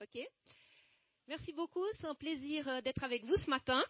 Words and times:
Ok. 0.00 0.22
Merci 1.26 1.52
beaucoup. 1.52 1.84
C'est 1.94 2.06
un 2.06 2.14
plaisir 2.14 2.68
euh, 2.68 2.80
d'être 2.82 3.02
avec 3.02 3.24
vous 3.24 3.34
ce 3.44 3.50
matin. 3.50 3.84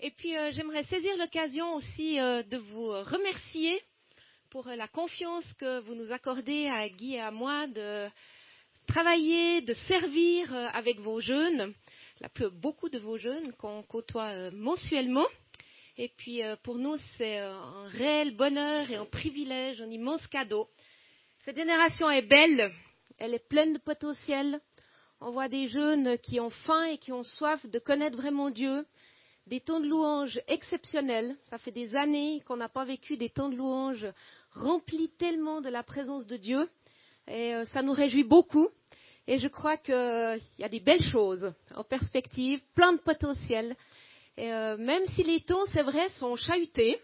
Et 0.00 0.10
puis, 0.10 0.36
euh, 0.36 0.50
j'aimerais 0.50 0.82
saisir 0.84 1.16
l'occasion 1.18 1.74
aussi 1.74 2.18
euh, 2.18 2.42
de 2.42 2.56
vous 2.56 2.88
remercier 2.88 3.80
pour 4.50 4.66
la 4.66 4.88
confiance 4.88 5.46
que 5.52 5.78
vous 5.82 5.94
nous 5.94 6.10
accordez 6.10 6.66
à 6.66 6.88
Guy 6.88 7.14
et 7.14 7.20
à 7.20 7.30
moi 7.30 7.68
de 7.68 8.08
travailler, 8.88 9.60
de 9.60 9.74
servir 9.86 10.52
avec 10.52 10.98
vos 10.98 11.20
jeunes, 11.20 11.72
la 12.20 12.28
plus, 12.28 12.50
beaucoup 12.50 12.88
de 12.88 12.98
vos 12.98 13.16
jeunes 13.16 13.52
qu'on 13.52 13.84
côtoie 13.84 14.50
mensuellement. 14.50 15.26
Et 15.96 16.08
puis, 16.08 16.40
pour 16.64 16.76
nous, 16.76 16.96
c'est 17.16 17.38
un 17.38 17.86
réel 17.88 18.34
bonheur 18.34 18.90
et 18.90 18.96
un 18.96 19.06
privilège, 19.06 19.80
un 19.80 19.90
immense 19.90 20.26
cadeau. 20.26 20.68
Cette 21.44 21.56
génération 21.56 22.10
est 22.10 22.22
belle, 22.22 22.72
elle 23.18 23.34
est 23.34 23.48
pleine 23.48 23.74
de 23.74 23.78
potentiel, 23.78 24.60
on 25.20 25.30
voit 25.30 25.48
des 25.48 25.68
jeunes 25.68 26.18
qui 26.18 26.40
ont 26.40 26.50
faim 26.50 26.84
et 26.84 26.98
qui 26.98 27.12
ont 27.12 27.22
soif 27.22 27.64
de 27.66 27.78
connaître 27.78 28.16
vraiment 28.16 28.50
Dieu, 28.50 28.84
des 29.46 29.60
temps 29.60 29.80
de 29.80 29.86
louange 29.86 30.40
exceptionnels. 30.48 31.36
Ça 31.50 31.58
fait 31.58 31.70
des 31.70 31.94
années 31.94 32.42
qu'on 32.46 32.56
n'a 32.56 32.68
pas 32.68 32.84
vécu 32.84 33.16
des 33.16 33.30
temps 33.30 33.48
de 33.48 33.56
louange 33.56 34.06
remplis 34.52 35.10
tellement 35.18 35.60
de 35.60 35.68
la 35.68 35.82
présence 35.82 36.26
de 36.26 36.36
Dieu. 36.36 36.68
Et 37.28 37.54
euh, 37.54 37.64
ça 37.66 37.82
nous 37.82 37.92
réjouit 37.92 38.24
beaucoup. 38.24 38.68
Et 39.26 39.38
je 39.38 39.48
crois 39.48 39.76
qu'il 39.76 40.40
y 40.58 40.64
a 40.64 40.68
des 40.68 40.80
belles 40.80 41.02
choses 41.02 41.52
en 41.74 41.84
perspective, 41.84 42.60
plein 42.74 42.92
de 42.92 42.98
potentiel. 42.98 43.74
Euh, 44.38 44.76
même 44.76 45.04
si 45.06 45.22
les 45.22 45.40
temps, 45.40 45.64
c'est 45.72 45.82
vrai, 45.82 46.08
sont 46.10 46.36
chahutés, 46.36 46.98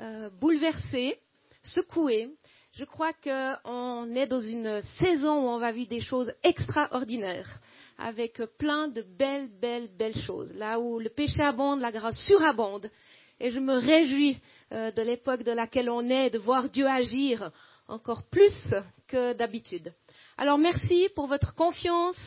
euh, 0.00 0.30
bouleversés, 0.40 1.18
secoués, 1.62 2.30
je 2.76 2.84
crois 2.84 3.12
qu'on 3.12 4.14
est 4.16 4.26
dans 4.26 4.40
une 4.40 4.82
saison 4.98 5.44
où 5.44 5.48
on 5.48 5.58
va 5.58 5.70
vivre 5.70 5.88
des 5.88 6.00
choses 6.00 6.32
extraordinaires, 6.42 7.60
avec 7.98 8.42
plein 8.58 8.88
de 8.88 9.02
belles, 9.02 9.48
belles, 9.60 9.88
belles 9.96 10.18
choses. 10.18 10.52
Là 10.54 10.80
où 10.80 10.98
le 10.98 11.08
péché 11.08 11.40
abonde, 11.40 11.80
la 11.80 11.92
grâce 11.92 12.18
surabonde. 12.26 12.90
Et 13.38 13.50
je 13.50 13.60
me 13.60 13.74
réjouis 13.74 14.38
euh, 14.72 14.90
de 14.90 15.02
l'époque 15.02 15.44
de 15.44 15.52
laquelle 15.52 15.88
on 15.88 16.08
est, 16.08 16.30
de 16.30 16.38
voir 16.38 16.68
Dieu 16.68 16.86
agir 16.88 17.52
encore 17.86 18.24
plus 18.24 18.52
que 19.06 19.34
d'habitude. 19.34 19.92
Alors 20.36 20.58
merci 20.58 21.08
pour 21.14 21.28
votre 21.28 21.54
confiance. 21.54 22.18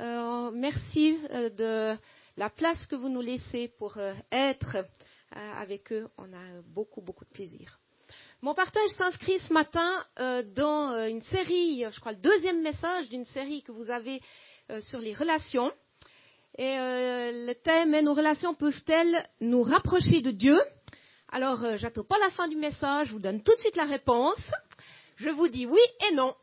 Euh, 0.00 0.50
merci 0.50 1.18
euh, 1.30 1.48
de 1.48 1.98
la 2.36 2.50
place 2.50 2.84
que 2.86 2.96
vous 2.96 3.08
nous 3.08 3.20
laissez 3.20 3.68
pour 3.78 3.98
être 4.30 4.84
avec 5.30 5.92
eux. 5.92 6.06
On 6.18 6.24
a 6.32 6.60
beaucoup, 6.66 7.00
beaucoup 7.00 7.24
de 7.24 7.30
plaisir. 7.30 7.81
Mon 8.44 8.54
partage 8.54 8.90
s'inscrit 8.98 9.38
ce 9.38 9.52
matin 9.52 10.04
euh, 10.18 10.42
dans 10.42 10.90
euh, 10.90 11.06
une 11.06 11.22
série, 11.22 11.84
je 11.88 12.00
crois 12.00 12.10
le 12.10 12.18
deuxième 12.18 12.60
message 12.60 13.08
d'une 13.08 13.24
série 13.26 13.62
que 13.62 13.70
vous 13.70 13.88
avez 13.88 14.20
euh, 14.68 14.80
sur 14.80 14.98
les 14.98 15.14
relations. 15.14 15.70
Et 16.58 16.74
le 16.74 17.52
thème 17.54 17.94
est 17.94 18.02
nos 18.02 18.14
relations 18.14 18.52
peuvent-elles 18.52 19.26
nous 19.40 19.62
rapprocher 19.62 20.20
de 20.22 20.32
Dieu? 20.32 20.60
Alors, 21.30 21.76
j'attends 21.76 22.02
pas 22.04 22.18
la 22.18 22.30
fin 22.30 22.48
du 22.48 22.56
message, 22.56 23.06
je 23.06 23.12
vous 23.12 23.20
donne 23.20 23.42
tout 23.42 23.52
de 23.52 23.58
suite 23.58 23.76
la 23.76 23.84
réponse. 23.84 24.42
Je 25.16 25.30
vous 25.30 25.48
dis 25.48 25.64
oui 25.64 25.80
et 26.10 26.14
non. 26.14 26.34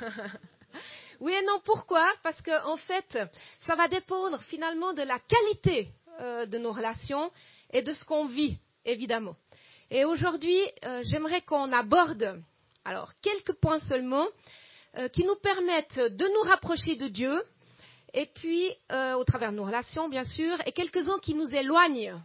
oui 1.20 1.32
et 1.32 1.44
non, 1.46 1.58
pourquoi? 1.64 2.06
Parce 2.22 2.40
qu'en 2.42 2.74
en 2.74 2.76
fait, 2.76 3.18
ça 3.66 3.74
va 3.74 3.88
dépendre 3.88 4.40
finalement 4.42 4.92
de 4.92 5.02
la 5.02 5.18
qualité 5.18 5.88
de 6.20 6.58
nos 6.58 6.70
relations 6.70 7.32
et 7.72 7.82
de 7.82 7.92
ce 7.92 8.04
qu'on 8.04 8.26
vit, 8.26 8.56
évidemment. 8.84 9.34
Et 9.92 10.04
aujourd'hui, 10.04 10.60
euh, 10.84 11.02
j'aimerais 11.04 11.40
qu'on 11.42 11.72
aborde 11.72 12.40
alors 12.84 13.12
quelques 13.20 13.54
points 13.54 13.80
seulement 13.80 14.26
euh, 14.96 15.08
qui 15.08 15.24
nous 15.24 15.34
permettent 15.42 15.98
de 15.98 16.24
nous 16.32 16.48
rapprocher 16.48 16.94
de 16.94 17.08
Dieu, 17.08 17.42
et 18.14 18.26
puis 18.26 18.70
euh, 18.92 19.14
au 19.14 19.24
travers 19.24 19.50
de 19.50 19.56
nos 19.56 19.64
relations, 19.64 20.08
bien 20.08 20.24
sûr, 20.24 20.56
et 20.64 20.72
quelques-uns 20.72 21.18
qui 21.18 21.34
nous 21.34 21.48
éloignent 21.54 22.20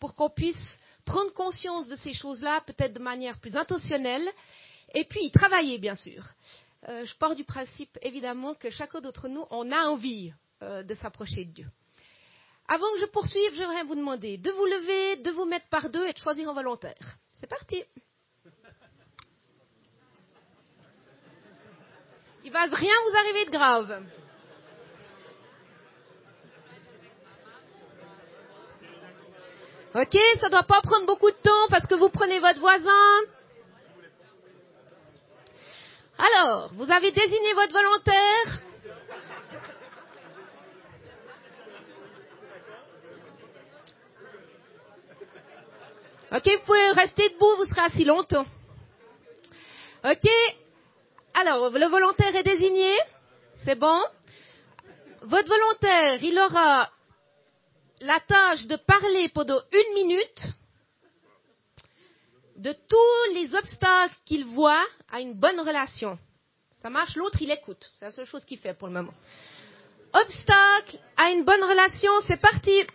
pour 0.00 0.16
qu'on 0.16 0.28
puisse 0.28 0.56
prendre 1.04 1.32
conscience 1.34 1.86
de 1.86 1.94
ces 1.94 2.12
choses-là, 2.12 2.62
peut-être 2.66 2.94
de 2.94 2.98
manière 2.98 3.38
plus 3.38 3.56
intentionnelle, 3.56 4.28
et 4.92 5.04
puis 5.04 5.20
y 5.22 5.30
travailler, 5.30 5.78
bien 5.78 5.94
sûr. 5.94 6.24
je 6.88 7.14
pars 7.14 7.36
du 7.36 7.44
principe, 7.44 7.96
évidemment, 8.02 8.54
que 8.54 8.70
chacun 8.70 9.00
d'entre 9.00 9.28
nous, 9.28 9.44
on 9.50 9.70
a 9.70 9.84
envie 9.88 10.32
de 10.60 10.94
s'approcher 10.94 11.44
de 11.44 11.52
Dieu. 11.52 11.66
Avant 12.74 12.90
que 12.94 13.00
je 13.00 13.04
poursuive, 13.04 13.52
j'aimerais 13.54 13.82
vous 13.82 13.96
demander 13.96 14.38
de 14.38 14.50
vous 14.50 14.64
lever, 14.64 15.16
de 15.16 15.30
vous 15.32 15.44
mettre 15.44 15.68
par 15.68 15.90
deux 15.90 16.06
et 16.06 16.14
de 16.14 16.18
choisir 16.18 16.48
un 16.48 16.54
volontaire. 16.54 17.18
C'est 17.38 17.46
parti. 17.46 17.84
Il 22.42 22.48
ne 22.48 22.52
va 22.54 22.62
rien 22.62 22.94
vous 23.04 23.16
arriver 23.18 23.44
de 23.44 23.50
grave. 23.50 24.02
Ok, 29.94 30.18
ça 30.40 30.46
ne 30.46 30.52
doit 30.52 30.62
pas 30.62 30.80
prendre 30.80 31.04
beaucoup 31.04 31.30
de 31.30 31.42
temps 31.42 31.68
parce 31.68 31.86
que 31.86 31.94
vous 31.94 32.08
prenez 32.08 32.40
votre 32.40 32.60
voisin. 32.60 33.20
Alors, 36.16 36.72
vous 36.72 36.90
avez 36.90 37.12
désigné 37.12 37.52
votre 37.52 37.72
volontaire. 37.74 38.71
Ok, 46.34 46.46
vous 46.46 46.64
pouvez 46.64 46.92
rester 46.92 47.28
debout, 47.28 47.56
vous 47.58 47.66
serez 47.66 47.82
assis 47.82 48.04
longtemps. 48.04 48.46
Ok, 50.02 50.30
alors 51.34 51.68
le 51.68 51.86
volontaire 51.88 52.34
est 52.34 52.42
désigné, 52.42 52.96
c'est 53.66 53.74
bon. 53.74 54.00
Votre 55.20 55.48
volontaire, 55.48 56.24
il 56.24 56.38
aura 56.38 56.88
la 58.00 58.18
tâche 58.20 58.66
de 58.66 58.76
parler 58.76 59.28
pendant 59.28 59.60
une 59.72 59.94
minute 59.94 60.48
de 62.56 62.72
tous 62.72 63.34
les 63.34 63.54
obstacles 63.54 64.16
qu'il 64.24 64.46
voit 64.46 64.86
à 65.10 65.20
une 65.20 65.34
bonne 65.34 65.60
relation. 65.60 66.18
Ça 66.80 66.88
marche, 66.88 67.14
l'autre 67.16 67.42
il 67.42 67.50
écoute. 67.50 67.92
C'est 67.98 68.06
la 68.06 68.10
seule 68.10 68.24
chose 68.24 68.44
qu'il 68.46 68.58
fait 68.58 68.72
pour 68.72 68.88
le 68.88 68.94
moment. 68.94 69.14
Obstacle 70.14 70.98
à 71.14 71.30
une 71.30 71.44
bonne 71.44 71.62
relation, 71.62 72.12
c'est 72.26 72.40
parti. 72.40 72.86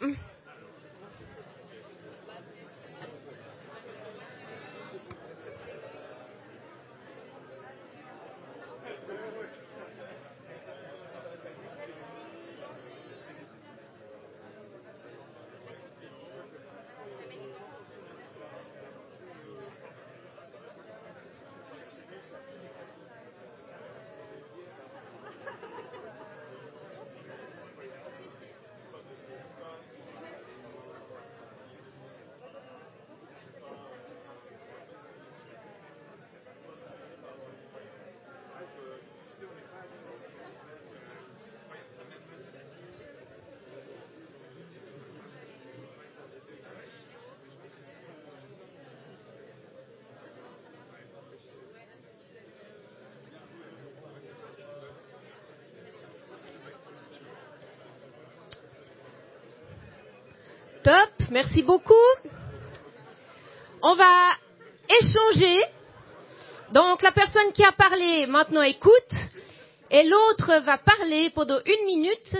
Top, 60.83 61.09
merci 61.31 61.63
beaucoup. 61.63 61.94
On 63.81 63.95
va 63.95 64.31
échanger. 64.89 65.62
Donc 66.71 67.01
la 67.01 67.12
personne 67.12 67.51
qui 67.53 67.63
a 67.63 67.71
parlé 67.71 68.25
maintenant 68.27 68.62
écoute 68.62 69.13
et 69.89 70.03
l'autre 70.03 70.59
va 70.65 70.77
parler 70.77 71.29
pendant 71.31 71.59
une 71.65 71.85
minute 71.85 72.38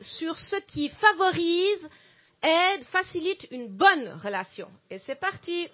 sur 0.00 0.38
ce 0.38 0.56
qui 0.66 0.88
favorise, 0.88 1.88
aide, 2.42 2.84
facilite 2.84 3.46
une 3.50 3.68
bonne 3.68 4.18
relation. 4.22 4.68
Et 4.90 4.98
c'est 5.00 5.20
parti. 5.20 5.68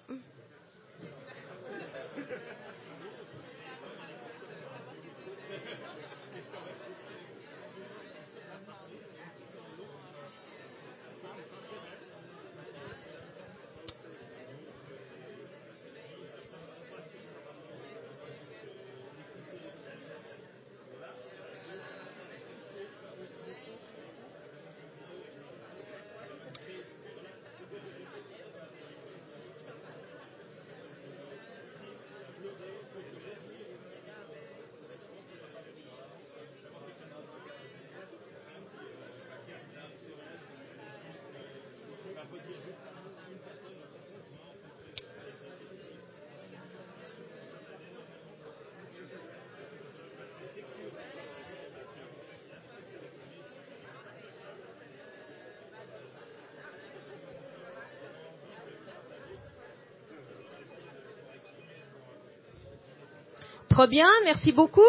Trop 63.79 63.87
bien, 63.87 64.11
merci 64.25 64.51
beaucoup. 64.51 64.81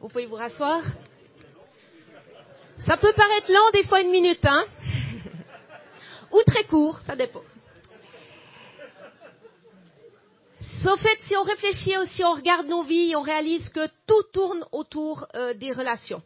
Vous 0.00 0.08
pouvez 0.08 0.26
vous 0.26 0.34
rasseoir. 0.34 0.82
Ça 2.84 2.96
peut 2.96 3.12
paraître 3.12 3.52
lent 3.52 3.70
des 3.72 3.84
fois 3.84 4.00
une 4.00 4.10
minute, 4.10 4.44
hein 4.44 4.64
Ou 6.32 6.42
très 6.44 6.64
court, 6.64 6.98
ça 7.06 7.14
dépend. 7.14 7.44
Au 10.86 10.96
fait, 10.96 11.20
si 11.20 11.36
on 11.36 11.44
réfléchit 11.44 11.96
aussi, 11.98 12.24
on 12.24 12.34
regarde 12.34 12.66
nos 12.66 12.82
vies, 12.82 13.14
on 13.14 13.22
réalise 13.22 13.68
que 13.68 13.86
tout 14.04 14.24
tourne 14.32 14.64
autour 14.72 15.28
euh, 15.36 15.54
des 15.54 15.70
relations. 15.70 16.22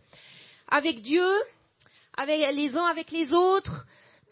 Avec 0.69 1.02
Dieu, 1.02 1.31
avec 2.17 2.50
les 2.55 2.75
uns 2.79 2.87
avec 2.87 3.11
les 3.11 3.34
autres, 3.34 3.84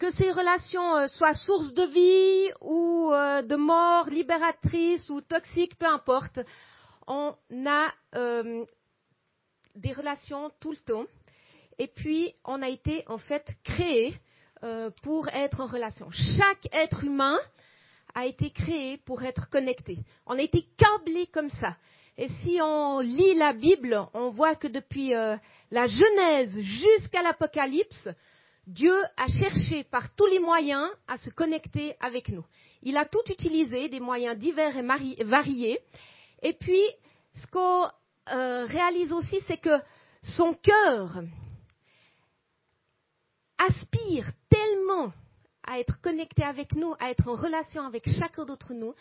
que 0.05 0.11
ces 0.11 0.31
relations 0.31 0.97
euh, 0.97 1.07
soient 1.07 1.33
source 1.33 1.73
de 1.73 1.83
vie 1.83 2.53
ou 2.61 3.11
euh, 3.11 3.41
de 3.41 3.55
mort, 3.55 4.07
libératrices 4.09 5.09
ou 5.09 5.21
toxiques, 5.21 5.77
peu 5.79 5.87
importe. 5.87 6.39
On 7.07 7.35
a 7.65 7.91
des 9.75 9.91
relations 9.91 10.51
tout 10.59 10.71
le 10.71 10.77
temps. 10.77 11.05
Et 11.79 11.87
puis, 11.87 12.33
on 12.45 12.61
a 12.61 12.69
été 12.69 13.03
en 13.07 13.17
fait 13.17 13.45
créé 13.63 14.15
pour 15.03 15.27
être 15.27 15.61
en 15.61 15.67
relation. 15.67 16.07
Chaque 16.09 16.67
être 16.71 17.03
humain 17.03 17.37
a 18.15 18.25
été 18.25 18.49
créé 18.49 18.97
pour 19.05 19.23
être 19.23 19.49
connecté. 19.49 19.97
On 20.25 20.39
a 20.39 20.41
été 20.41 20.65
câblé 20.77 21.27
comme 21.27 21.49
ça. 21.49 21.75
Et 22.17 22.29
si 22.41 22.59
on 22.61 23.01
lit 23.01 23.35
la 23.35 23.53
Bible, 23.53 24.01
on 24.13 24.29
voit 24.29 24.55
que 24.55 24.67
depuis 24.67 25.13
euh, 25.13 25.35
la 25.69 25.85
Genèse 25.85 26.57
jusqu'à 26.61 27.21
l'Apocalypse, 27.21 28.07
Dieu 28.67 28.95
a 29.15 29.27
cherché 29.27 29.83
par 29.83 30.13
tous 30.15 30.25
les 30.25 30.39
moyens 30.39 30.89
à 31.07 31.17
se 31.17 31.29
connecter 31.29 31.95
avec 31.99 32.29
nous. 32.29 32.43
Il 32.81 32.97
a 32.97 33.05
tout 33.05 33.21
utilisé, 33.29 33.89
des 33.89 33.99
moyens 33.99 34.37
divers 34.37 34.75
et 34.77 35.23
variés. 35.23 35.79
Et 36.41 36.53
puis, 36.53 36.83
ce 37.35 37.47
qu'on 37.47 37.87
euh, 38.31 38.65
réalise 38.65 39.11
aussi, 39.11 39.39
c'est 39.47 39.57
que 39.57 39.79
son 40.23 40.53
cœur 40.55 41.21
aspire 43.57 44.27
tellement 44.49 45.13
à 45.63 45.79
être 45.79 46.01
connecté 46.01 46.43
avec 46.43 46.73
nous, 46.75 46.93
à 46.99 47.11
être 47.11 47.27
en 47.27 47.35
relation 47.35 47.83
avec 47.83 48.07
chacun 48.19 48.45
d'entre 48.45 48.73
nous, 48.73 48.93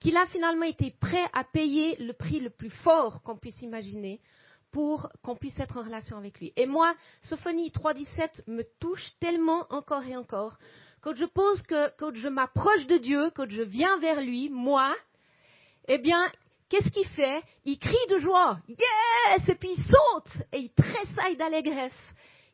qu'il 0.00 0.16
a 0.16 0.26
finalement 0.26 0.64
été 0.66 0.94
prêt 1.00 1.26
à 1.32 1.42
payer 1.44 1.96
le 1.96 2.12
prix 2.12 2.40
le 2.40 2.50
plus 2.50 2.70
fort 2.70 3.22
qu'on 3.22 3.36
puisse 3.36 3.60
imaginer 3.62 4.20
pour 4.70 5.10
qu'on 5.22 5.36
puisse 5.36 5.58
être 5.58 5.78
en 5.78 5.82
relation 5.82 6.16
avec 6.16 6.38
lui. 6.40 6.52
Et 6.56 6.66
moi, 6.66 6.94
Sophonie 7.22 7.70
3.17 7.70 8.42
me 8.46 8.62
touche 8.80 9.04
tellement 9.20 9.66
encore 9.70 10.04
et 10.04 10.16
encore. 10.16 10.58
Quand 11.00 11.14
je 11.14 11.24
pense 11.24 11.62
que 11.62 11.90
quand 11.96 12.14
je 12.14 12.28
m'approche 12.28 12.86
de 12.86 12.98
Dieu, 12.98 13.30
quand 13.34 13.48
je 13.48 13.62
viens 13.62 13.98
vers 13.98 14.20
lui, 14.20 14.48
moi, 14.50 14.94
eh 15.86 15.98
bien, 15.98 16.30
qu'est-ce 16.68 16.90
qu'il 16.90 17.08
fait? 17.08 17.42
Il 17.64 17.78
crie 17.78 17.96
de 18.10 18.18
joie, 18.18 18.58
yes 18.68 19.48
Et 19.48 19.54
puis 19.54 19.70
il 19.76 19.82
saute 19.82 20.42
et 20.52 20.58
il 20.58 20.70
tressaille 20.72 21.36
d'allégresse. 21.36 21.98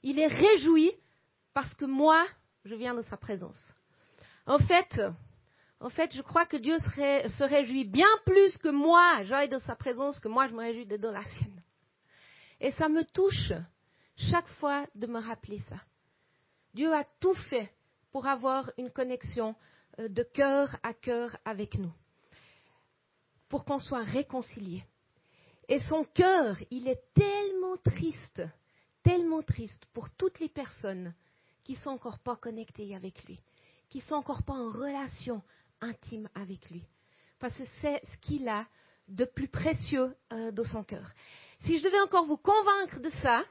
Il 0.03 0.19
est 0.19 0.27
réjoui 0.27 0.93
parce 1.55 1.73
que 1.75 1.85
moi, 1.85 2.25
je 2.65 2.75
viens 2.75 2.95
de 2.95 3.03
sa 3.03 3.17
présence. 3.17 3.61
En 4.47 4.59
fait, 4.59 5.01
en 5.81 5.89
fait, 5.89 6.15
je 6.15 6.23
crois 6.23 6.47
que 6.47 6.57
Dieu 6.57 6.79
se 6.79 7.45
réjouit 7.45 7.85
bien 7.85 8.09
plus 8.27 8.57
que 8.59 8.69
moi, 8.69 9.23
j'aille 9.23 9.49
de 9.49 9.59
sa 9.61 9.75
présence, 9.75 10.19
que 10.19 10.29
moi 10.29 10.47
je 10.47 10.55
me 10.55 10.61
réjouis 10.61 10.87
de 10.87 11.09
la 11.09 11.25
sienne. 11.25 11.64
Et 12.65 12.73
ça 12.73 12.89
me 12.89 13.05
touche 13.05 13.53
chaque 14.17 14.49
fois 14.55 14.87
de 14.95 15.07
me 15.07 15.21
rappeler 15.21 15.59
ça. 15.69 15.77
Dieu 16.73 16.95
a 16.95 17.05
tout 17.21 17.35
fait 17.51 17.71
pour 18.11 18.27
avoir 18.27 18.71
une 18.79 18.91
connexion 18.91 19.55
euh, 19.99 20.09
de 20.09 20.23
cœur 20.23 20.75
à 20.83 20.95
cœur 20.95 21.37
avec 21.45 21.77
nous, 21.77 21.93
pour 23.51 23.67
qu'on 23.67 23.79
soit 23.79 24.03
réconciliés. 24.03 24.83
Et 25.69 25.79
son 25.79 26.05
cœur, 26.05 26.57
il 26.71 26.89
est 26.89 27.03
tellement 27.13 27.77
triste, 27.85 28.41
tellement 29.03 29.43
triste 29.43 29.85
pour 29.93 30.09
toutes 30.17 30.41
les 30.41 30.49
personnes 30.49 31.13
qui 31.65 31.75
sont 31.75 31.91
encore 31.91 32.19
pas 32.19 32.37
connectés 32.37 32.97
avec 32.97 33.25
lui, 33.25 33.43
qui 33.91 34.01
sont 34.01 34.15
encore 34.15 34.43
pas 34.43 34.55
en 34.55 34.71
relation 34.71 35.43
intime 35.83 36.31
avec 36.35 36.71
lui. 36.71 36.83
Parce 37.39 37.59
que 37.59 37.67
c'est 37.83 38.01
ce 38.07 38.17
qu'il 38.23 38.49
a 38.49 38.67
de 39.07 39.27
plus 39.27 39.49
précieux 39.49 40.17
euh, 40.33 40.51
dans 40.51 40.65
son 40.65 40.83
cœur. 40.83 41.13
Si 41.61 41.79
je 41.79 41.85
devais 41.85 42.01
encore 42.01 42.27
vous 42.27 42.37
convaincre 42.37 43.01
de 43.01 43.11
ça, 43.23 43.45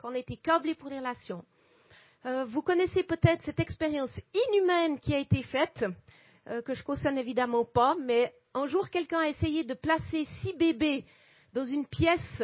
qu'on 0.00 0.14
a 0.14 0.18
été 0.18 0.36
câblé 0.36 0.74
pour 0.74 0.88
les 0.88 0.98
relations, 0.98 1.44
euh, 2.26 2.44
vous 2.44 2.62
connaissez 2.62 3.02
peut-être 3.02 3.42
cette 3.44 3.60
expérience 3.60 4.10
inhumaine 4.34 4.98
qui 4.98 5.14
a 5.14 5.18
été 5.18 5.42
faite, 5.42 5.84
euh, 6.48 6.62
que 6.62 6.74
je 6.74 6.82
cautionne 6.82 7.18
évidemment 7.18 7.64
pas, 7.64 7.96
mais 8.00 8.34
un 8.54 8.66
jour 8.66 8.90
quelqu'un 8.90 9.20
a 9.20 9.28
essayé 9.28 9.64
de 9.64 9.74
placer 9.74 10.26
six 10.40 10.52
bébés 10.54 11.04
dans 11.54 11.64
une 11.64 11.86
pièce 11.86 12.42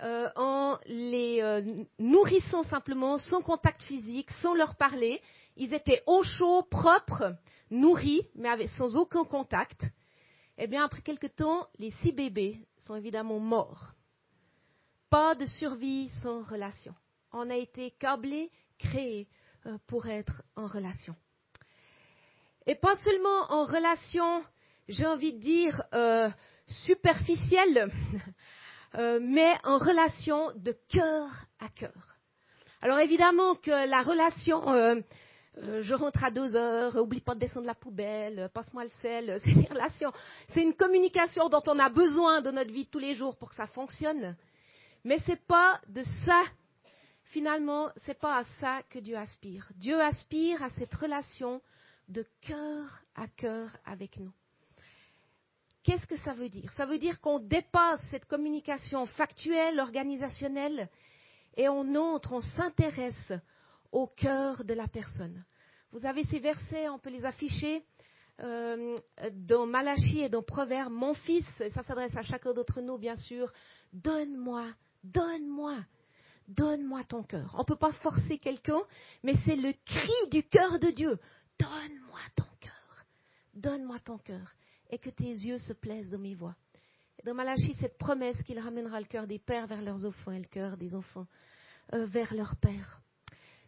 euh, 0.00 0.28
en 0.36 0.78
les 0.86 1.62
nourrissant 1.98 2.62
simplement, 2.64 3.18
sans 3.18 3.42
contact 3.42 3.82
physique, 3.82 4.30
sans 4.42 4.54
leur 4.54 4.76
parler. 4.76 5.20
Ils 5.56 5.74
étaient 5.74 6.02
au 6.06 6.22
chaud, 6.22 6.62
propres, 6.70 7.34
nourris, 7.70 8.26
mais 8.34 8.66
sans 8.78 8.96
aucun 8.96 9.24
contact. 9.24 9.84
Eh 10.58 10.66
bien, 10.66 10.84
après 10.84 11.02
quelque 11.02 11.26
temps, 11.26 11.66
les 11.78 11.90
six 11.90 12.12
bébés 12.12 12.58
sont 12.78 12.94
évidemment 12.94 13.38
morts. 13.38 13.92
Pas 15.10 15.34
de 15.34 15.46
survie 15.46 16.10
sans 16.22 16.42
relation. 16.42 16.94
On 17.32 17.50
a 17.50 17.56
été 17.56 17.92
câblés, 17.92 18.50
créés 18.78 19.28
euh, 19.66 19.78
pour 19.86 20.06
être 20.06 20.42
en 20.56 20.66
relation. 20.66 21.14
Et 22.66 22.74
pas 22.74 22.96
seulement 22.96 23.50
en 23.50 23.64
relation, 23.64 24.44
j'ai 24.88 25.06
envie 25.06 25.32
de 25.32 25.40
dire, 25.40 25.82
superficielle, 26.66 27.90
Euh, 28.94 29.18
mais 29.20 29.54
en 29.64 29.76
relation 29.76 30.50
de 30.56 30.74
cœur 30.88 31.28
à 31.60 31.68
cœur. 31.68 32.16
Alors 32.80 32.98
évidemment 33.00 33.54
que 33.54 33.70
la 33.70 34.00
relation, 34.00 34.72
euh, 34.72 34.94
euh, 35.58 35.82
je 35.82 35.94
rentre 35.94 36.24
à 36.24 36.30
deux 36.30 36.56
heures, 36.56 36.96
oublie 36.96 37.20
pas 37.20 37.34
de 37.34 37.40
descendre 37.40 37.66
la 37.66 37.74
poubelle, 37.74 38.48
passe-moi 38.54 38.84
le 38.84 38.90
sel, 39.02 39.38
c'est 39.44 39.50
une 39.50 39.66
relation, 39.66 40.10
c'est 40.48 40.62
une 40.62 40.74
communication 40.74 41.50
dont 41.50 41.62
on 41.66 41.78
a 41.78 41.90
besoin 41.90 42.40
dans 42.40 42.52
notre 42.52 42.72
vie 42.72 42.86
tous 42.86 42.98
les 42.98 43.14
jours 43.14 43.36
pour 43.36 43.50
que 43.50 43.56
ça 43.56 43.66
fonctionne. 43.66 44.34
Mais 45.08 45.20
c'est 45.20 45.40
pas 45.46 45.80
de 45.88 46.04
ça, 46.26 46.42
finalement, 47.32 47.88
c'est 48.04 48.20
pas 48.20 48.40
à 48.40 48.44
ça 48.60 48.82
que 48.90 48.98
Dieu 48.98 49.16
aspire. 49.16 49.66
Dieu 49.76 49.98
aspire 49.98 50.62
à 50.62 50.68
cette 50.68 50.92
relation 50.92 51.62
de 52.08 52.26
cœur 52.42 53.00
à 53.14 53.26
cœur 53.26 53.74
avec 53.86 54.18
nous. 54.18 54.34
Qu'est-ce 55.82 56.06
que 56.06 56.18
ça 56.18 56.34
veut 56.34 56.50
dire? 56.50 56.70
Ça 56.74 56.84
veut 56.84 56.98
dire 56.98 57.22
qu'on 57.22 57.38
dépasse 57.38 58.02
cette 58.10 58.26
communication 58.26 59.06
factuelle, 59.06 59.80
organisationnelle, 59.80 60.90
et 61.56 61.70
on 61.70 61.94
entre, 61.94 62.34
on 62.34 62.42
s'intéresse 62.42 63.32
au 63.92 64.08
cœur 64.08 64.62
de 64.62 64.74
la 64.74 64.88
personne. 64.88 65.42
Vous 65.90 66.04
avez 66.04 66.24
ces 66.24 66.38
versets, 66.38 66.90
on 66.90 66.98
peut 66.98 67.08
les 67.08 67.24
afficher 67.24 67.82
euh, 68.40 68.98
dans 69.32 69.64
Malachie 69.64 70.20
et 70.20 70.28
dans 70.28 70.42
Proverbes. 70.42 70.92
Mon 70.92 71.14
fils, 71.14 71.46
ça 71.72 71.82
s'adresse 71.82 72.14
à 72.14 72.22
chacun 72.22 72.52
d'entre 72.52 72.82
nous, 72.82 72.98
bien 72.98 73.16
sûr, 73.16 73.50
donne-moi, 73.94 74.66
donne-moi, 75.02 75.76
donne-moi 76.48 77.04
ton 77.04 77.22
cœur. 77.22 77.54
On 77.54 77.60
ne 77.60 77.64
peut 77.64 77.76
pas 77.76 77.92
forcer 77.92 78.38
quelqu'un, 78.38 78.80
mais 79.22 79.34
c'est 79.44 79.56
le 79.56 79.72
cri 79.84 80.30
du 80.30 80.42
cœur 80.44 80.78
de 80.78 80.90
Dieu. 80.90 81.18
Donne-moi 81.58 82.20
ton 82.36 82.46
cœur, 82.60 83.04
donne-moi 83.54 83.98
ton 84.00 84.18
cœur 84.18 84.54
et 84.90 84.98
que 84.98 85.10
tes 85.10 85.24
yeux 85.24 85.58
se 85.58 85.72
plaisent 85.72 86.10
de 86.10 86.16
mes 86.16 86.34
voix. 86.34 86.54
Et 87.18 87.26
dans 87.26 87.34
Malachie, 87.34 87.74
cette 87.80 87.98
promesse 87.98 88.40
qu'il 88.42 88.58
ramènera 88.58 89.00
le 89.00 89.06
cœur 89.06 89.26
des 89.26 89.38
pères 89.38 89.66
vers 89.66 89.82
leurs 89.82 90.06
enfants 90.06 90.32
et 90.32 90.38
le 90.38 90.46
cœur 90.46 90.76
des 90.76 90.94
enfants 90.94 91.26
euh, 91.94 92.06
vers 92.06 92.32
leur 92.34 92.54
père. 92.56 93.00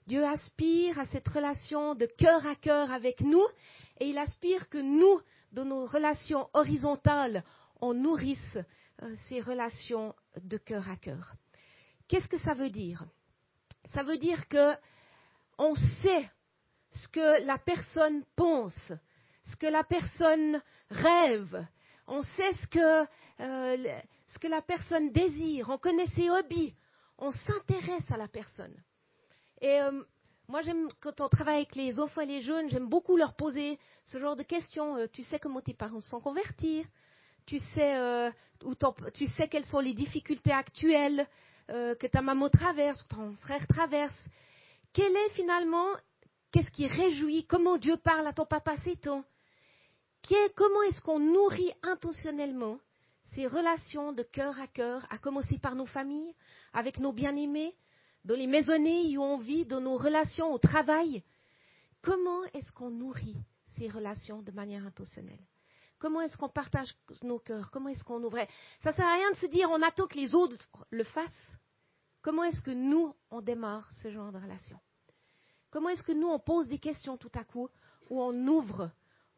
Dieu 0.07 0.25
aspire 0.25 0.99
à 0.99 1.07
cette 1.07 1.29
relation 1.29 1.95
de 1.95 2.07
cœur 2.07 2.47
à 2.47 2.55
cœur 2.55 2.91
avec 2.93 3.21
nous 3.21 3.45
et 3.99 4.09
il 4.09 4.19
aspire 4.19 4.69
que 4.69 4.79
nous, 4.79 5.21
dans 5.53 5.65
nos 5.65 5.87
relations 5.87 6.49
horizontales, 6.53 7.45
on 7.81 7.95
nourrisse 7.95 8.59
euh, 9.03 9.15
ces 9.29 9.41
relations 9.41 10.15
de 10.43 10.57
cœur 10.59 10.89
à 10.89 10.97
cœur. 10.97 11.35
Qu'est-ce 12.09 12.29
que 12.29 12.39
ça 12.39 12.55
veut 12.55 12.71
dire? 12.71 13.05
Ça 13.95 14.03
veut 14.03 14.19
dire 14.19 14.49
que 14.49 14.75
on 15.59 15.75
sait 15.75 16.31
ce 16.93 17.09
que 17.09 17.45
la 17.45 17.59
personne 17.59 18.25
pense, 18.37 18.93
ce 19.45 19.57
que 19.57 19.67
la 19.67 19.85
personne 19.85 20.61
rêve, 20.91 21.67
on 22.07 22.23
sait 22.23 22.53
ce 22.55 22.67
que, 22.67 23.03
euh, 23.41 24.01
ce 24.29 24.39
que 24.39 24.49
la 24.49 24.63
personne 24.63 25.13
désire, 25.13 25.69
on 25.71 25.79
connaît 25.79 26.09
ses 26.09 26.31
hobbies, 26.31 26.75
on 27.19 27.31
s'intéresse 27.31 28.11
à 28.11 28.17
la 28.17 28.29
personne. 28.29 28.75
Et 29.61 29.81
euh, 29.81 30.03
moi, 30.49 30.63
j'aime, 30.63 30.89
quand 31.01 31.21
on 31.21 31.29
travaille 31.29 31.59
avec 31.59 31.77
les 31.77 32.01
enfants 32.01 32.23
et 32.23 32.27
les 32.27 32.41
jeunes, 32.41 32.69
j'aime 32.71 32.89
beaucoup 32.89 33.17
leur 33.17 33.35
poser 33.35 33.79
ce 34.05 34.19
genre 34.19 34.35
de 34.35 34.43
questions. 34.43 34.97
Euh, 34.97 35.07
tu 35.13 35.23
sais 35.23 35.39
comment 35.39 35.61
tes 35.61 35.75
parents 35.75 36.01
se 36.01 36.09
sont 36.09 36.21
convertis? 36.21 36.85
Tu 37.47 37.59
sais, 37.75 38.33
tu 39.15 39.27
sais 39.27 39.49
quelles 39.49 39.67
sont 39.67 39.81
les 39.81 39.95
difficultés 39.95 40.53
actuelles 40.53 41.27
que 41.69 42.07
ta 42.07 42.23
maman 42.23 42.49
traverse, 42.49 43.03
que 43.05 43.15
ton 43.15 43.35
frère 43.37 43.67
traverse. 43.67 44.25
Quel 44.93 45.15
est 45.15 45.31
finalement, 45.31 45.87
qu'est-ce 46.51 46.71
qui 46.71 46.87
réjouit, 46.87 47.45
comment 47.47 47.77
Dieu 47.77 47.97
parle 47.97 48.27
à 48.27 48.33
ton 48.33 48.47
papa, 48.47 48.75
c'est 48.85 49.01
ton 49.01 49.25
comment 50.55 50.83
est-ce 50.83 51.01
qu'on 51.01 51.19
nourrit 51.19 51.73
intentionnellement 51.83 52.79
ces 53.35 53.47
relations 53.47 54.13
de 54.13 54.23
cœur 54.23 54.59
à 54.61 54.67
cœur, 54.67 55.07
à 55.11 55.19
commencer 55.19 55.59
par 55.59 55.75
nos 55.75 55.87
familles, 55.87 56.35
avec 56.73 56.99
nos 56.99 57.13
bien-aimés, 57.13 57.75
dans 58.25 58.35
les 58.35 58.47
maisonnées 58.47 59.17
où 59.17 59.23
on 59.23 59.39
vit, 59.39 59.65
dans 59.65 59.81
nos 59.81 59.97
relations 59.97 60.53
au 60.53 60.59
travail? 60.59 61.23
Comment 62.03 62.45
est-ce 62.55 62.73
qu'on 62.73 62.91
nourrit 62.91 63.37
ces 63.77 63.89
relations 63.89 64.43
de 64.43 64.51
manière 64.53 64.85
intentionnelle? 64.85 65.39
Comment 66.01 66.23
est-ce 66.23 66.37
qu'on 66.39 66.49
partage 66.49 66.93
nos 67.23 67.39
cœurs? 67.39 67.71
Comment 67.71 67.91
est-ce 67.91 68.03
qu'on 68.03 68.25
ouvrait? 68.25 68.49
Ça 68.83 68.91
ne 68.91 68.95
sert 68.97 69.07
à 69.07 69.15
rien 69.15 69.31
de 69.33 69.37
se 69.37 69.47
dire 69.47 69.71
on 69.71 69.83
attend 69.83 70.07
que 70.07 70.17
les 70.17 70.35
autres 70.35 70.57
le 70.91 71.05
fassent. 71.05 71.51
Comment 72.23 72.45
est-ce 72.45 72.63
que 72.63 72.71
nous, 72.71 73.15
on 73.31 73.43
démarre 73.43 73.91
ce 74.03 74.11
genre 74.11 74.33
de 74.33 74.39
relation? 74.39 74.81
Comment 75.71 75.91
est-ce 75.91 76.03
que 76.03 76.13
nous, 76.13 76.27
on 76.27 76.39
pose 76.39 76.69
des 76.69 76.79
questions 76.79 77.19
tout 77.19 77.31
à 77.35 77.45
coup, 77.45 77.69
ou 78.09 78.21
on 78.23 78.35
ouvre, 78.49 78.91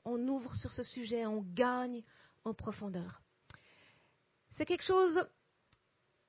on 0.05 0.17
ouvre 0.29 0.55
sur 0.55 0.73
ce 0.73 0.85
sujet, 0.85 1.27
on 1.27 1.43
gagne 1.43 2.05
en 2.45 2.55
profondeur? 2.55 3.21
C'est 4.53 4.65
quelque 4.65 4.85
chose 4.85 5.27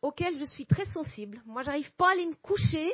auquel 0.02 0.40
je 0.40 0.46
suis 0.46 0.66
très 0.66 0.86
sensible. 0.88 1.44
Moi, 1.46 1.62
j'arrive 1.62 1.92
pas 1.94 2.10
à 2.10 2.12
aller 2.14 2.26
me 2.26 2.36
coucher 2.36 2.92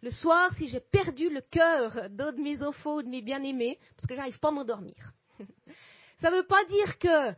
le 0.00 0.12
soir 0.12 0.54
si 0.54 0.68
j'ai 0.68 0.80
perdu 0.80 1.28
le 1.28 1.40
cœur 1.40 2.08
d'un 2.10 2.32
de 2.32 2.40
mes 2.40 2.62
enfants 2.62 2.96
ou 2.96 3.02
de 3.02 3.08
mes 3.08 3.22
bien-aimés, 3.22 3.80
parce 3.96 4.06
que 4.06 4.14
j'arrive 4.14 4.38
pas 4.38 4.48
à 4.48 4.52
m'endormir. 4.52 5.12
Ça 6.20 6.30
ne 6.30 6.36
veut 6.36 6.46
pas 6.46 6.64
dire 6.66 6.98
que 6.98 7.34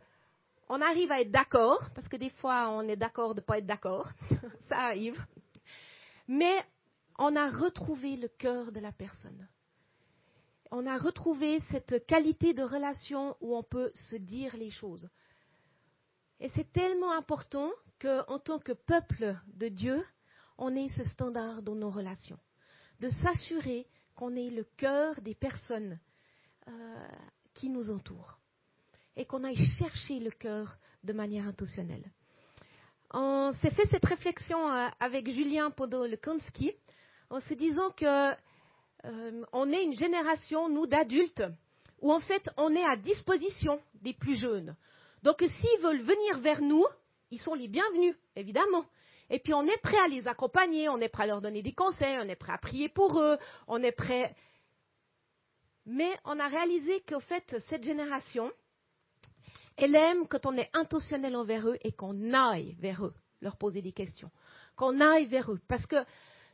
on 0.69 0.81
arrive 0.81 1.11
à 1.11 1.19
être 1.19 1.31
d'accord, 1.31 1.89
parce 1.95 2.07
que 2.07 2.15
des 2.15 2.29
fois 2.29 2.69
on 2.69 2.81
est 2.83 2.95
d'accord 2.95 3.33
de 3.35 3.41
ne 3.41 3.45
pas 3.45 3.57
être 3.57 3.65
d'accord, 3.65 4.09
ça 4.69 4.77
arrive. 4.77 5.19
Mais 6.27 6.63
on 7.17 7.35
a 7.35 7.49
retrouvé 7.49 8.15
le 8.15 8.27
cœur 8.27 8.71
de 8.71 8.79
la 8.79 8.91
personne. 8.91 9.47
On 10.71 10.85
a 10.85 10.97
retrouvé 10.97 11.59
cette 11.71 12.05
qualité 12.05 12.53
de 12.53 12.61
relation 12.61 13.35
où 13.41 13.57
on 13.57 13.63
peut 13.63 13.91
se 14.09 14.15
dire 14.15 14.55
les 14.55 14.69
choses. 14.69 15.09
Et 16.39 16.49
c'est 16.49 16.71
tellement 16.71 17.11
important 17.11 17.71
qu'en 17.99 18.39
tant 18.39 18.59
que 18.59 18.71
peuple 18.71 19.35
de 19.55 19.67
Dieu, 19.67 20.05
on 20.57 20.75
ait 20.75 20.87
ce 20.89 21.03
standard 21.03 21.63
dans 21.63 21.75
nos 21.75 21.89
relations. 21.89 22.39
De 23.01 23.09
s'assurer 23.09 23.87
qu'on 24.15 24.35
ait 24.35 24.51
le 24.51 24.63
cœur 24.77 25.19
des 25.21 25.35
personnes 25.35 25.99
euh, 26.67 27.07
qui 27.55 27.69
nous 27.69 27.89
entourent 27.89 28.38
et 29.15 29.25
qu'on 29.25 29.43
aille 29.43 29.65
chercher 29.77 30.19
le 30.19 30.31
cœur 30.31 30.77
de 31.03 31.13
manière 31.13 31.47
intentionnelle. 31.47 32.11
On 33.11 33.51
s'est 33.53 33.71
fait 33.71 33.87
cette 33.87 34.05
réflexion 34.05 34.71
euh, 34.71 34.87
avec 34.99 35.29
Julien 35.29 35.71
Podolkonski 35.71 36.73
en 37.29 37.39
se 37.39 37.53
disant 37.55 37.89
que 37.91 38.31
euh, 39.05 39.45
on 39.53 39.71
est 39.71 39.83
une 39.83 39.95
génération, 39.95 40.69
nous, 40.69 40.85
d'adultes, 40.85 41.43
où 42.01 42.11
en 42.13 42.19
fait 42.19 42.49
on 42.57 42.73
est 42.75 42.85
à 42.85 42.95
disposition 42.97 43.81
des 44.01 44.13
plus 44.13 44.35
jeunes. 44.35 44.75
Donc 45.23 45.41
s'ils 45.41 45.81
veulent 45.81 46.01
venir 46.01 46.39
vers 46.39 46.61
nous, 46.61 46.85
ils 47.31 47.41
sont 47.41 47.53
les 47.53 47.67
bienvenus, 47.67 48.15
évidemment. 48.35 48.85
Et 49.29 49.39
puis 49.39 49.53
on 49.53 49.65
est 49.65 49.81
prêt 49.81 49.99
à 49.99 50.07
les 50.07 50.27
accompagner, 50.27 50.89
on 50.89 50.97
est 50.97 51.09
prêt 51.09 51.23
à 51.23 51.27
leur 51.27 51.41
donner 51.41 51.61
des 51.61 51.73
conseils, 51.73 52.17
on 52.19 52.27
est 52.29 52.35
prêt 52.35 52.53
à 52.53 52.57
prier 52.57 52.89
pour 52.89 53.19
eux, 53.19 53.37
on 53.67 53.81
est 53.83 53.91
prêt. 53.91 54.35
Mais 55.85 56.11
on 56.25 56.39
a 56.39 56.47
réalisé 56.47 57.01
qu'en 57.07 57.19
fait, 57.19 57.55
cette 57.69 57.83
génération, 57.83 58.51
elle 59.79 59.95
aime 59.95 60.27
quand 60.27 60.45
on 60.45 60.57
est 60.57 60.69
intentionnel 60.73 61.35
envers 61.35 61.67
eux 61.69 61.77
et 61.81 61.93
qu'on 61.93 62.33
aille 62.33 62.75
vers 62.79 63.05
eux, 63.05 63.13
leur 63.41 63.57
poser 63.57 63.81
des 63.81 63.93
questions. 63.93 64.29
Qu'on 64.75 64.99
aille 64.99 65.25
vers 65.25 65.51
eux. 65.51 65.61
Parce 65.69 65.85
que 65.85 65.95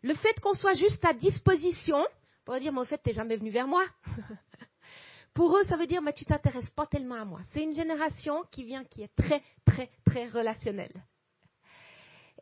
le 0.04 0.14
fait 0.14 0.40
qu'on 0.42 0.54
soit 0.54 0.76
juste 0.76 1.04
à 1.04 1.14
disposition, 1.14 1.98
on 1.98 2.46
pourrait 2.46 2.60
dire, 2.60 2.72
mais 2.72 2.82
en 2.82 2.86
fait, 2.86 3.02
tu 3.04 3.10
n'es 3.10 3.16
jamais 3.16 3.38
venu 3.38 3.50
vers 3.50 3.68
moi. 3.68 3.84
Pour 5.34 5.58
eux, 5.58 5.64
ça 5.64 5.76
veut 5.76 5.88
dire, 5.88 6.04
mais 6.04 6.14
tu 6.14 6.24
t'intéresses 6.24 6.70
pas 6.70 6.86
tellement 6.86 7.16
à 7.16 7.26
moi. 7.26 7.42
C'est 7.52 7.64
une 7.64 7.74
génération 7.74 8.44
qui 8.52 8.64
vient, 8.64 8.86
qui 8.86 9.02
est 9.02 9.16
très, 9.16 9.42
très, 9.66 9.90
très 10.06 10.28
relationnelle. 10.28 10.94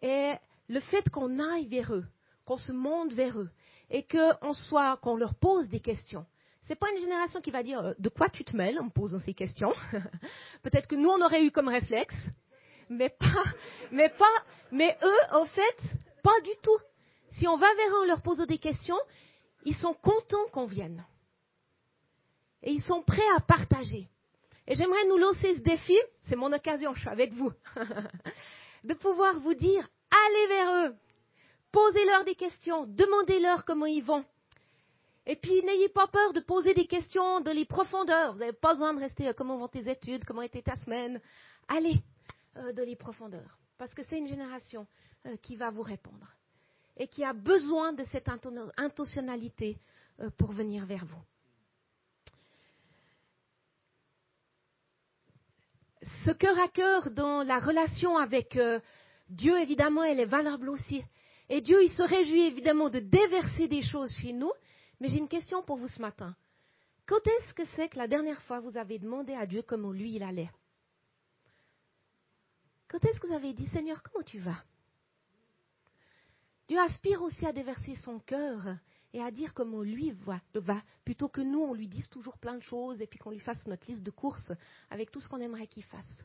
Et 0.01 0.33
le 0.67 0.79
fait 0.81 1.09
qu'on 1.09 1.39
aille 1.39 1.67
vers 1.67 1.93
eux, 1.93 2.05
qu'on 2.43 2.57
se 2.57 2.73
monte 2.73 3.13
vers 3.13 3.39
eux, 3.39 3.49
et 3.89 4.05
qu'on 4.05 4.53
soit, 4.53 4.97
qu'on 4.97 5.15
leur 5.15 5.35
pose 5.35 5.69
des 5.69 5.79
questions, 5.79 6.25
n'est 6.69 6.75
pas 6.75 6.91
une 6.91 6.99
génération 7.01 7.41
qui 7.41 7.51
va 7.51 7.63
dire 7.63 7.79
euh, 7.79 7.93
de 7.99 8.09
quoi 8.09 8.29
tu 8.29 8.43
te 8.43 8.55
mêles 8.55 8.79
en 8.79 8.89
posant 8.89 9.19
ces 9.19 9.33
questions. 9.33 9.73
Peut-être 10.63 10.87
que 10.87 10.95
nous 10.95 11.09
on 11.09 11.21
aurait 11.21 11.43
eu 11.43 11.51
comme 11.51 11.67
réflexe, 11.67 12.15
mais 12.89 13.09
pas, 13.09 13.43
mais 13.91 14.09
pas, 14.09 14.43
mais 14.71 14.97
eux 15.03 15.37
au 15.37 15.45
fait 15.45 15.77
pas 16.23 16.39
du 16.41 16.51
tout. 16.61 16.79
Si 17.31 17.47
on 17.47 17.57
va 17.57 17.67
vers 17.75 17.95
eux 17.95 18.01
en 18.03 18.05
leur 18.05 18.21
posant 18.21 18.45
des 18.45 18.57
questions, 18.57 18.99
ils 19.65 19.75
sont 19.75 19.93
contents 19.93 20.47
qu'on 20.51 20.65
vienne 20.65 21.05
et 22.63 22.71
ils 22.71 22.81
sont 22.81 23.03
prêts 23.03 23.21
à 23.35 23.41
partager. 23.41 24.07
Et 24.67 24.75
j'aimerais 24.75 25.05
nous 25.09 25.17
lancer 25.17 25.55
ce 25.55 25.61
défi, 25.61 25.97
c'est 26.21 26.37
mon 26.37 26.53
occasion, 26.53 26.93
je 26.93 27.01
suis 27.01 27.09
avec 27.09 27.33
vous, 27.33 27.51
de 28.85 28.93
pouvoir 28.93 29.39
vous 29.39 29.53
dire 29.53 29.87
allez 30.25 30.47
vers 30.47 30.85
eux, 30.85 30.95
posez-leur 31.71 32.23
des 32.23 32.35
questions, 32.35 32.85
demandez-leur 32.87 33.65
comment 33.65 33.85
ils 33.85 34.03
vont. 34.03 34.23
Et 35.25 35.37
puis, 35.37 35.61
n'ayez 35.63 35.89
pas 35.89 36.07
peur 36.07 36.33
de 36.33 36.41
poser 36.41 36.73
des 36.73 36.85
questions 36.85 37.39
de 37.39 37.51
les 37.51 37.65
profondeurs. 37.65 38.33
Vous 38.33 38.39
n'avez 38.39 38.53
pas 38.53 38.73
besoin 38.73 38.93
de 38.93 38.99
rester 38.99 39.29
euh, 39.29 39.33
comment 39.33 39.57
vont 39.57 39.69
tes 39.69 39.89
études, 39.89 40.25
comment 40.25 40.41
était 40.41 40.61
ta 40.61 40.75
semaine. 40.75 41.21
Allez 41.67 42.01
euh, 42.57 42.73
de 42.73 42.83
les 42.83 42.97
profondeurs. 42.97 43.57
Parce 43.77 43.93
que 43.93 44.03
c'est 44.03 44.17
une 44.17 44.27
génération 44.27 44.85
euh, 45.25 45.37
qui 45.37 45.55
va 45.55 45.69
vous 45.69 45.81
répondre. 45.81 46.35
Et 46.97 47.07
qui 47.07 47.23
a 47.23 47.33
besoin 47.33 47.93
de 47.93 48.03
cette 48.05 48.29
intentionnalité 48.77 49.77
pour 50.37 50.51
venir 50.51 50.85
vers 50.85 51.03
vous. 51.05 51.23
Ce 56.23 56.29
cœur 56.31 56.59
à 56.59 56.67
cœur 56.67 57.09
dans 57.09 57.41
la 57.41 57.57
relation 57.57 58.15
avec 58.17 58.55
Dieu, 59.27 59.59
évidemment, 59.59 60.03
elle 60.03 60.19
est 60.19 60.25
valable 60.25 60.69
aussi. 60.69 61.03
Et 61.49 61.61
Dieu, 61.61 61.81
il 61.83 61.89
se 61.89 62.03
réjouit 62.03 62.43
évidemment 62.43 62.91
de 62.91 62.99
déverser 62.99 63.67
des 63.67 63.81
choses 63.81 64.11
chez 64.21 64.33
nous, 64.33 64.51
mais 65.03 65.09
j'ai 65.09 65.17
une 65.17 65.27
question 65.27 65.61
pour 65.61 65.75
vous 65.75 65.89
ce 65.89 66.01
matin. 66.01 66.33
Quand 67.05 67.19
est-ce 67.27 67.53
que 67.55 67.65
c'est 67.75 67.89
que 67.89 67.97
la 67.97 68.07
dernière 68.07 68.41
fois 68.43 68.61
vous 68.61 68.77
avez 68.77 68.99
demandé 68.99 69.33
à 69.33 69.45
Dieu 69.45 69.61
comment 69.61 69.91
lui 69.91 70.15
il 70.15 70.23
allait? 70.23 70.49
Quand 72.87 73.03
est-ce 73.03 73.19
que 73.19 73.27
vous 73.27 73.33
avez 73.33 73.51
dit 73.51 73.67
Seigneur, 73.67 74.01
comment 74.01 74.23
tu 74.23 74.39
vas? 74.39 74.63
Dieu 76.69 76.79
aspire 76.79 77.21
aussi 77.21 77.45
à 77.45 77.51
déverser 77.51 77.95
son 77.95 78.19
cœur 78.19 78.77
et 79.11 79.21
à 79.21 79.29
dire 79.29 79.53
comment 79.53 79.81
lui 79.81 80.11
va, 80.11 80.39
va, 80.53 80.81
plutôt 81.03 81.27
que 81.27 81.41
nous, 81.41 81.59
on 81.59 81.73
lui 81.73 81.89
dise 81.89 82.07
toujours 82.07 82.37
plein 82.37 82.55
de 82.55 82.63
choses 82.63 83.01
et 83.01 83.05
puis 83.05 83.19
qu'on 83.19 83.31
lui 83.31 83.41
fasse 83.41 83.67
notre 83.67 83.85
liste 83.87 84.03
de 84.03 84.11
courses 84.11 84.53
avec 84.89 85.11
tout 85.11 85.19
ce 85.19 85.27
qu'on 85.27 85.41
aimerait 85.41 85.67
qu'il 85.67 85.83
fasse. 85.83 86.23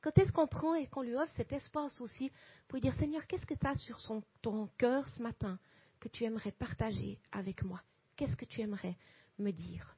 Quand 0.00 0.16
est-ce 0.16 0.32
qu'on 0.32 0.46
prend 0.46 0.74
et 0.74 0.86
qu'on 0.86 1.02
lui 1.02 1.14
offre 1.14 1.34
cet 1.36 1.52
espace 1.52 2.00
aussi 2.00 2.32
pour 2.68 2.76
lui 2.76 2.80
dire 2.80 2.94
Seigneur, 2.94 3.26
qu'est-ce 3.26 3.44
que 3.44 3.52
tu 3.52 3.66
as 3.66 3.74
sur 3.74 4.00
ton 4.40 4.66
cœur 4.78 5.06
ce 5.08 5.22
matin 5.22 5.58
que 6.00 6.08
tu 6.08 6.24
aimerais 6.24 6.52
partager 6.52 7.20
avec 7.32 7.62
moi? 7.62 7.82
Qu'est-ce 8.18 8.34
que 8.34 8.46
tu 8.46 8.60
aimerais 8.62 8.96
me 9.38 9.52
dire? 9.52 9.96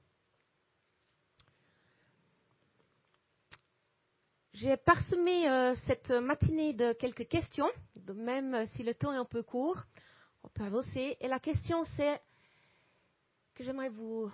J'ai 4.53 4.77
parsemé 4.77 5.49
euh, 5.49 5.75
cette 5.87 6.11
matinée 6.11 6.75
de 6.75 6.93
quelques 6.93 7.27
questions, 7.29 7.71
même 8.15 8.67
si 8.77 8.83
le 8.83 8.93
temps 8.95 9.15
est 9.15 9.17
un 9.17 9.25
peu 9.25 9.43
court, 9.43 9.83
on 10.43 10.49
peut 10.49 10.65
avancer. 10.65 11.17
Et 11.19 11.29
la 11.29 11.41
question 11.41 11.83
c'est 11.97 12.21
que 13.55 13.65
j'aimerais 13.65 13.89
vous 13.89 14.31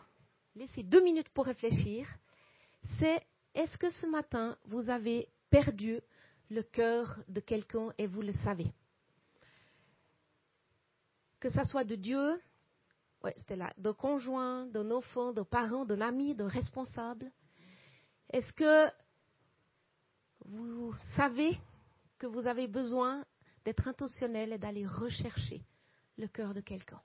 laisser 0.56 0.82
deux 0.82 1.04
minutes 1.04 1.28
pour 1.28 1.46
réfléchir. 1.46 2.08
C'est 2.98 3.24
est-ce 3.54 3.78
que 3.78 3.90
ce 3.90 4.06
matin 4.06 4.58
vous 4.64 4.90
avez 4.90 5.28
perdu 5.48 6.00
le 6.50 6.64
cœur 6.64 7.20
de 7.28 7.38
quelqu'un 7.38 7.92
et 7.98 8.08
vous 8.08 8.22
le 8.22 8.32
savez? 8.42 8.66
Que 11.38 11.50
ça 11.50 11.62
soit 11.62 11.84
de 11.84 11.94
Dieu, 11.94 12.42
oui, 13.26 13.32
c'était 13.38 13.56
là. 13.56 13.72
De 13.78 13.90
conjoint, 13.90 14.66
de 14.66 14.80
enfant, 14.92 15.32
de 15.32 15.42
parents, 15.42 15.84
d'un 15.84 16.00
ami, 16.00 16.34
de 16.34 16.44
responsable. 16.44 17.30
Est-ce 18.30 18.52
que 18.52 18.88
vous 20.44 20.94
savez 21.16 21.58
que 22.18 22.26
vous 22.26 22.46
avez 22.46 22.68
besoin 22.68 23.24
d'être 23.64 23.88
intentionnel 23.88 24.52
et 24.52 24.58
d'aller 24.58 24.86
rechercher 24.86 25.60
le 26.18 26.28
cœur 26.28 26.54
de 26.54 26.60
quelqu'un? 26.60 27.00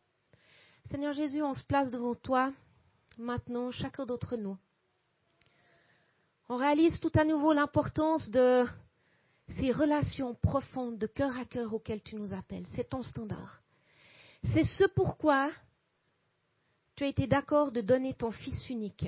Seigneur 0.91 1.13
Jésus, 1.13 1.41
on 1.41 1.55
se 1.55 1.63
place 1.63 1.89
devant 1.89 2.13
toi 2.13 2.53
maintenant, 3.17 3.71
chacun 3.71 4.05
d'entre 4.05 4.35
nous. 4.35 4.57
On 6.49 6.57
réalise 6.57 6.99
tout 6.99 7.11
à 7.15 7.23
nouveau 7.23 7.51
l'importance 7.51 8.29
de 8.29 8.65
ces 9.57 9.71
relations 9.71 10.35
profondes 10.35 10.97
de 10.99 11.07
cœur 11.07 11.35
à 11.37 11.45
cœur 11.45 11.73
auxquelles 11.73 12.03
tu 12.03 12.15
nous 12.15 12.31
appelles. 12.33 12.65
C'est 12.75 12.89
ton 12.89 13.01
standard. 13.01 13.61
C'est 14.53 14.65
ce 14.65 14.83
pourquoi 14.83 15.49
tu 17.01 17.05
as 17.05 17.09
été 17.09 17.25
d'accord 17.25 17.71
de 17.71 17.81
donner 17.81 18.13
ton 18.13 18.29
Fils 18.29 18.69
unique, 18.69 19.07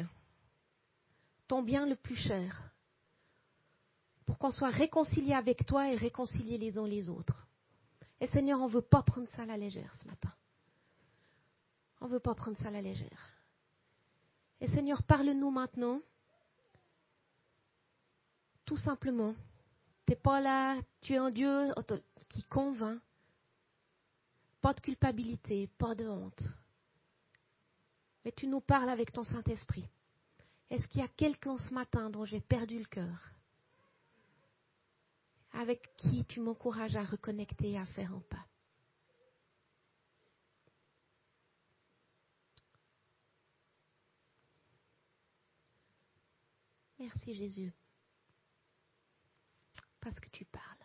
ton 1.47 1.61
bien 1.61 1.85
le 1.85 1.95
plus 1.95 2.15
cher, 2.15 2.73
pour 4.25 4.39
qu'on 4.39 4.49
soit 4.49 4.69
réconcilié 4.69 5.35
avec 5.35 5.63
toi 5.67 5.87
et 5.87 5.95
réconcilié 5.95 6.57
les 6.57 6.75
uns 6.79 6.87
les 6.87 7.07
autres. 7.07 7.45
Et 8.19 8.25
Seigneur, 8.25 8.59
on 8.61 8.67
ne 8.67 8.73
veut 8.73 8.81
pas 8.81 9.03
prendre 9.03 9.27
ça 9.35 9.43
à 9.43 9.45
la 9.45 9.57
légère 9.57 9.93
ce 10.01 10.07
matin. 10.07 10.33
On 12.01 12.07
ne 12.07 12.13
veut 12.13 12.19
pas 12.19 12.33
prendre 12.33 12.57
ça 12.57 12.69
à 12.69 12.71
la 12.71 12.81
légère. 12.81 13.29
Et 14.59 14.67
Seigneur, 14.69 15.03
parle-nous 15.03 15.51
maintenant 15.51 16.01
tout 18.65 18.77
simplement, 18.77 19.35
tu 20.07 20.13
n'es 20.13 20.15
pas 20.15 20.41
là, 20.41 20.81
tu 20.99 21.13
es 21.13 21.17
un 21.17 21.29
Dieu 21.29 21.71
qui 22.27 22.41
convainc. 22.45 22.99
Pas 24.61 24.73
de 24.73 24.81
culpabilité, 24.81 25.69
pas 25.77 25.93
de 25.93 26.07
honte. 26.07 26.41
Mais 28.23 28.31
tu 28.31 28.47
nous 28.47 28.61
parles 28.61 28.89
avec 28.89 29.11
ton 29.11 29.23
Saint-Esprit. 29.23 29.85
Est-ce 30.69 30.87
qu'il 30.87 31.01
y 31.01 31.03
a 31.03 31.09
quelqu'un 31.09 31.57
ce 31.57 31.73
matin 31.73 32.09
dont 32.09 32.25
j'ai 32.25 32.41
perdu 32.41 32.79
le 32.79 32.85
cœur? 32.85 33.31
Avec 35.51 35.95
qui 35.97 36.25
tu 36.25 36.39
m'encourages 36.39 36.95
à 36.95 37.03
reconnecter 37.03 37.71
et 37.71 37.77
à 37.77 37.85
faire 37.85 38.13
un 38.13 38.21
pas? 38.21 38.45
Merci 46.97 47.33
Jésus, 47.35 47.73
parce 49.99 50.17
que 50.21 50.29
tu 50.29 50.45
parles. 50.45 50.82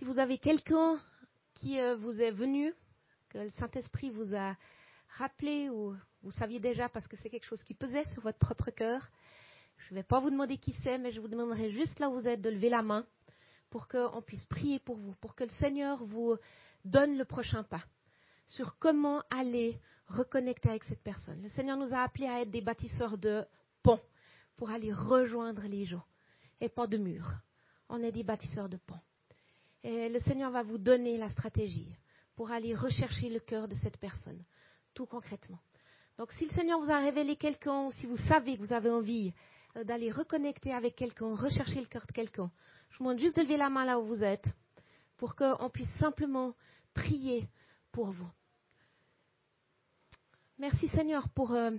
Si 0.00 0.06
vous 0.06 0.18
avez 0.18 0.38
quelqu'un 0.38 0.98
qui 1.52 1.78
euh, 1.78 1.94
vous 1.94 2.22
est 2.22 2.30
venu, 2.30 2.72
que 3.28 3.36
le 3.36 3.50
Saint-Esprit 3.50 4.08
vous 4.08 4.34
a 4.34 4.56
rappelé 5.18 5.68
ou 5.68 5.94
vous 6.22 6.30
saviez 6.30 6.58
déjà 6.58 6.88
parce 6.88 7.06
que 7.06 7.18
c'est 7.18 7.28
quelque 7.28 7.44
chose 7.44 7.62
qui 7.64 7.74
pesait 7.74 8.06
sur 8.06 8.22
votre 8.22 8.38
propre 8.38 8.70
cœur. 8.70 9.10
Je 9.76 9.92
ne 9.92 9.98
vais 9.98 10.02
pas 10.02 10.18
vous 10.18 10.30
demander 10.30 10.56
qui 10.56 10.74
c'est, 10.82 10.96
mais 10.96 11.12
je 11.12 11.20
vous 11.20 11.28
demanderai 11.28 11.70
juste 11.70 11.98
là 11.98 12.08
où 12.08 12.14
vous 12.18 12.26
êtes 12.26 12.40
de 12.40 12.48
lever 12.48 12.70
la 12.70 12.80
main 12.82 13.04
pour 13.68 13.88
qu'on 13.88 14.22
puisse 14.22 14.46
prier 14.46 14.78
pour 14.78 14.96
vous, 14.96 15.12
pour 15.20 15.34
que 15.34 15.44
le 15.44 15.50
Seigneur 15.60 16.02
vous 16.06 16.34
donne 16.86 17.18
le 17.18 17.26
prochain 17.26 17.62
pas 17.62 17.84
sur 18.46 18.78
comment 18.78 19.22
aller 19.28 19.78
reconnecter 20.06 20.70
avec 20.70 20.84
cette 20.84 21.02
personne. 21.02 21.42
Le 21.42 21.50
Seigneur 21.50 21.76
nous 21.76 21.92
a 21.92 21.98
appelés 21.98 22.26
à 22.26 22.40
être 22.40 22.50
des 22.50 22.62
bâtisseurs 22.62 23.18
de 23.18 23.44
ponts 23.82 24.00
pour 24.56 24.70
aller 24.70 24.94
rejoindre 24.94 25.64
les 25.66 25.84
gens 25.84 26.06
et 26.58 26.70
pas 26.70 26.86
de 26.86 26.96
murs. 26.96 27.34
On 27.90 28.02
est 28.02 28.12
des 28.12 28.24
bâtisseurs 28.24 28.70
de 28.70 28.78
ponts. 28.78 29.02
Le 29.82 30.18
Seigneur 30.20 30.50
va 30.50 30.62
vous 30.62 30.78
donner 30.78 31.16
la 31.16 31.30
stratégie 31.30 31.94
pour 32.36 32.50
aller 32.50 32.74
rechercher 32.74 33.28
le 33.28 33.40
cœur 33.40 33.68
de 33.68 33.74
cette 33.76 33.98
personne, 33.98 34.42
tout 34.94 35.06
concrètement. 35.06 35.58
Donc 36.18 36.32
si 36.32 36.44
le 36.44 36.50
Seigneur 36.50 36.80
vous 36.80 36.90
a 36.90 36.98
révélé 36.98 37.36
quelqu'un, 37.36 37.90
si 37.92 38.06
vous 38.06 38.16
savez 38.16 38.56
que 38.56 38.62
vous 38.62 38.72
avez 38.72 38.90
envie 38.90 39.32
euh, 39.76 39.84
d'aller 39.84 40.10
reconnecter 40.10 40.72
avec 40.72 40.96
quelqu'un, 40.96 41.34
rechercher 41.34 41.80
le 41.80 41.86
cœur 41.86 42.06
de 42.06 42.12
quelqu'un, 42.12 42.50
je 42.90 42.98
vous 42.98 43.04
demande 43.04 43.18
juste 43.18 43.36
de 43.36 43.42
lever 43.42 43.56
la 43.56 43.70
main 43.70 43.86
là 43.86 43.98
où 43.98 44.04
vous 44.04 44.22
êtes, 44.22 44.46
pour 45.16 45.34
qu'on 45.34 45.70
puisse 45.70 45.90
simplement 45.98 46.54
prier 46.92 47.48
pour 47.92 48.10
vous. 48.10 48.30
Merci 50.58 50.88
Seigneur 50.88 51.28
pour 51.30 51.52
euh, 51.52 51.70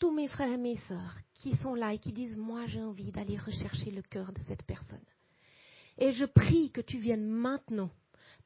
tous 0.00 0.10
mes 0.10 0.26
frères 0.26 0.50
et 0.50 0.56
mes 0.56 0.76
sœurs 0.88 1.16
qui 1.34 1.56
sont 1.58 1.74
là 1.74 1.92
et 1.92 1.98
qui 1.98 2.12
disent, 2.12 2.36
moi 2.36 2.66
j'ai 2.66 2.82
envie 2.82 3.12
d'aller 3.12 3.36
rechercher 3.36 3.92
le 3.92 4.02
cœur 4.02 4.32
de 4.32 4.40
cette 4.48 4.64
personne. 4.64 5.04
Et 5.98 6.12
je 6.12 6.24
prie 6.24 6.70
que 6.70 6.80
tu 6.80 6.98
viennes 6.98 7.26
maintenant, 7.26 7.90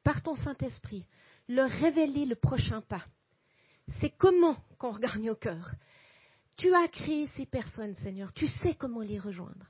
par 0.03 0.23
ton 0.23 0.35
Saint-Esprit, 0.35 1.05
leur 1.47 1.69
révéler 1.69 2.25
le 2.25 2.35
prochain 2.35 2.81
pas 2.81 3.05
c'est 3.99 4.11
comment 4.11 4.57
qu'on 4.77 4.91
regagne 4.91 5.29
au 5.29 5.35
cœur. 5.35 5.73
Tu 6.57 6.73
as 6.73 6.87
créé 6.87 7.27
ces 7.35 7.45
personnes, 7.45 7.95
Seigneur. 7.95 8.33
Tu 8.33 8.47
sais 8.47 8.75
comment 8.75 9.01
les 9.01 9.19
rejoindre. 9.19 9.65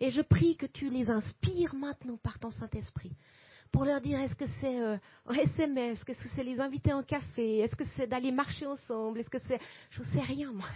Et 0.00 0.10
je 0.10 0.22
prie 0.22 0.56
que 0.56 0.66
tu 0.66 0.88
les 0.88 1.08
inspires 1.10 1.74
maintenant 1.74 2.16
par 2.16 2.38
ton 2.38 2.50
Saint-Esprit 2.50 3.12
pour 3.70 3.84
leur 3.84 4.00
dire 4.00 4.18
est-ce 4.18 4.34
que 4.34 4.46
c'est 4.60 4.80
euh, 4.80 4.98
un 5.26 5.34
SMS, 5.34 5.98
est-ce 5.98 6.04
que 6.04 6.28
c'est 6.34 6.42
les 6.42 6.60
inviter 6.60 6.92
en 6.92 7.02
café, 7.02 7.60
est-ce 7.60 7.74
que 7.74 7.84
c'est 7.96 8.06
d'aller 8.06 8.30
marcher 8.30 8.66
ensemble, 8.66 9.20
est-ce 9.20 9.30
que 9.30 9.38
c'est... 9.38 9.58
Je 9.90 10.00
ne 10.00 10.04
sais 10.06 10.20
rien, 10.20 10.52
moi. 10.52 10.68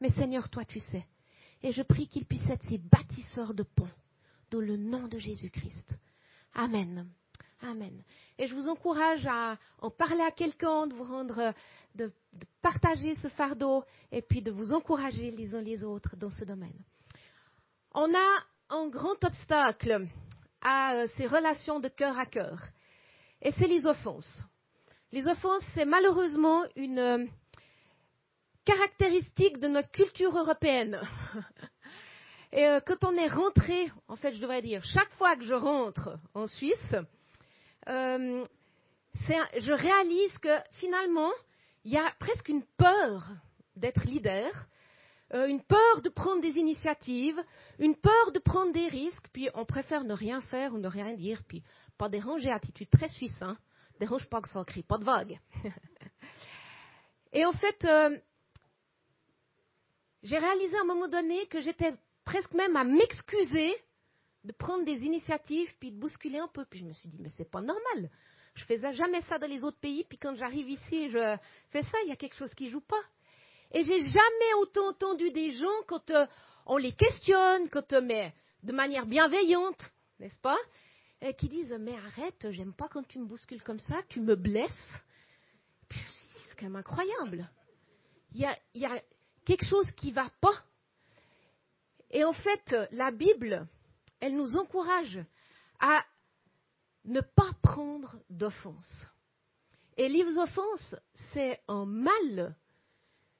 Mais 0.00 0.10
Seigneur, 0.10 0.50
toi, 0.50 0.64
tu 0.66 0.80
sais. 0.80 1.06
Et 1.62 1.72
je 1.72 1.82
prie 1.82 2.08
qu'ils 2.08 2.26
puissent 2.26 2.50
être 2.50 2.68
ces 2.68 2.76
bâtisseurs 2.76 3.54
de 3.54 3.62
ponts 3.62 3.88
dans 4.50 4.60
le 4.60 4.76
nom 4.76 5.08
de 5.08 5.18
Jésus-Christ. 5.18 5.94
Amen. 6.54 7.08
Amen. 7.62 8.02
Et 8.38 8.46
je 8.46 8.54
vous 8.54 8.68
encourage 8.68 9.26
à 9.26 9.58
en 9.78 9.90
parler 9.90 10.22
à 10.22 10.30
quelqu'un, 10.30 10.86
de 10.86 10.94
vous 10.94 11.04
rendre, 11.04 11.54
de, 11.94 12.12
partager 12.60 13.14
ce 13.16 13.28
fardeau 13.28 13.82
et 14.12 14.20
puis 14.22 14.42
de 14.42 14.50
vous 14.50 14.72
encourager 14.72 15.30
les 15.30 15.54
uns 15.54 15.62
les 15.62 15.82
autres 15.82 16.16
dans 16.16 16.30
ce 16.30 16.44
domaine. 16.44 16.78
On 17.92 18.14
a 18.14 18.44
un 18.68 18.88
grand 18.88 19.22
obstacle 19.24 20.06
à 20.60 20.94
euh, 20.94 21.06
ces 21.16 21.26
relations 21.26 21.80
de 21.80 21.88
cœur 21.88 22.18
à 22.18 22.26
cœur, 22.26 22.62
et 23.40 23.52
c'est 23.52 23.68
les 23.68 23.86
offenses. 23.86 24.42
Les 25.12 25.26
offenses, 25.28 25.62
c'est 25.74 25.84
malheureusement 25.84 26.64
une 26.74 26.98
euh, 26.98 27.24
caractéristique 28.64 29.58
de 29.58 29.68
notre 29.68 29.90
culture 29.90 30.36
européenne. 30.36 31.00
Et 32.52 32.64
euh, 32.64 32.80
quand 32.80 33.04
on 33.04 33.16
est 33.16 33.28
rentré, 33.28 33.90
en 34.08 34.16
fait, 34.16 34.32
je 34.32 34.40
devrais 34.40 34.62
dire, 34.62 34.82
chaque 34.84 35.12
fois 35.14 35.36
que 35.36 35.44
je 35.44 35.54
rentre 35.54 36.16
en 36.34 36.46
Suisse, 36.46 36.94
euh, 37.88 38.44
je 39.14 39.72
réalise 39.72 40.38
que 40.38 40.56
finalement, 40.72 41.32
il 41.84 41.92
y 41.92 41.96
a 41.96 42.12
presque 42.18 42.48
une 42.48 42.64
peur 42.76 43.28
d'être 43.74 44.04
leader, 44.04 44.50
euh, 45.34 45.46
une 45.46 45.62
peur 45.62 46.02
de 46.02 46.08
prendre 46.08 46.40
des 46.40 46.56
initiatives, 46.56 47.40
une 47.78 47.96
peur 47.96 48.32
de 48.32 48.38
prendre 48.38 48.72
des 48.72 48.86
risques, 48.86 49.28
puis 49.32 49.48
on 49.54 49.64
préfère 49.64 50.04
ne 50.04 50.14
rien 50.14 50.40
faire 50.42 50.72
ou 50.72 50.78
ne 50.78 50.88
rien 50.88 51.14
dire, 51.14 51.42
puis 51.48 51.62
pas 51.98 52.08
déranger, 52.08 52.50
attitude 52.50 52.90
très 52.90 53.08
suisse, 53.08 53.42
hein, 53.42 53.56
dérange 53.98 54.28
pas 54.28 54.40
que 54.40 54.48
ça 54.48 54.64
crie, 54.64 54.82
pas 54.82 54.98
de 54.98 55.04
vague. 55.04 55.40
Et 57.32 57.44
en 57.44 57.52
fait, 57.52 57.86
j'ai 60.22 60.38
réalisé 60.38 60.76
à 60.78 60.82
un 60.82 60.84
moment 60.84 61.08
donné 61.08 61.46
que 61.46 61.60
j'étais 61.60 61.92
presque 62.36 62.52
même 62.52 62.76
à 62.76 62.84
m'excuser 62.84 63.74
de 64.44 64.52
prendre 64.52 64.84
des 64.84 65.02
initiatives 65.04 65.72
puis 65.80 65.90
de 65.90 65.98
bousculer 65.98 66.38
un 66.38 66.48
peu. 66.48 66.66
Puis 66.66 66.80
je 66.80 66.84
me 66.84 66.92
suis 66.92 67.08
dit, 67.08 67.16
mais 67.18 67.30
c'est 67.34 67.50
pas 67.50 67.62
normal. 67.62 68.10
Je 68.54 68.64
faisais 68.66 68.92
jamais 68.92 69.22
ça 69.22 69.38
dans 69.38 69.46
les 69.46 69.64
autres 69.64 69.78
pays, 69.80 70.04
puis 70.06 70.18
quand 70.18 70.36
j'arrive 70.36 70.68
ici, 70.68 71.08
je 71.08 71.36
fais 71.70 71.82
ça, 71.82 71.96
il 72.04 72.10
y 72.10 72.12
a 72.12 72.16
quelque 72.16 72.34
chose 72.34 72.52
qui 72.54 72.68
joue 72.68 72.82
pas. 72.82 73.00
Et 73.72 73.82
j'ai 73.84 74.00
jamais 74.00 74.54
autant 74.60 74.88
entendu 74.88 75.30
des 75.30 75.52
gens 75.52 75.82
quand 75.86 76.10
euh, 76.10 76.26
on 76.66 76.76
les 76.76 76.92
questionne, 76.92 77.70
quand 77.70 77.90
euh, 77.94 78.02
mais 78.02 78.34
de 78.62 78.72
manière 78.72 79.06
bienveillante, 79.06 79.82
n'est-ce 80.20 80.38
pas, 80.40 80.58
et 81.22 81.32
qui 81.32 81.48
disent 81.48 81.74
mais 81.80 81.96
arrête, 81.96 82.48
j'aime 82.50 82.74
pas 82.74 82.88
quand 82.88 83.06
tu 83.08 83.18
me 83.18 83.24
bouscules 83.24 83.62
comme 83.62 83.80
ça, 83.80 84.02
tu 84.10 84.20
me 84.20 84.36
blesses. 84.36 84.70
C'est 85.90 86.56
quand 86.58 86.66
même 86.66 86.76
incroyable. 86.76 87.50
Il 88.32 88.40
y 88.40 88.44
a, 88.44 88.58
y 88.74 88.84
a 88.84 89.02
quelque 89.46 89.64
chose 89.64 89.90
qui 89.96 90.12
va 90.12 90.28
pas. 90.42 90.62
Et 92.10 92.24
en 92.24 92.32
fait, 92.32 92.76
la 92.92 93.10
Bible, 93.10 93.66
elle 94.20 94.36
nous 94.36 94.56
encourage 94.56 95.18
à 95.80 96.04
ne 97.04 97.20
pas 97.20 97.50
prendre 97.62 98.16
d'offense. 98.30 99.08
Et 99.96 100.08
les 100.08 100.36
offenses, 100.36 100.94
c'est 101.32 101.60
un 101.68 101.86
mal, 101.86 102.54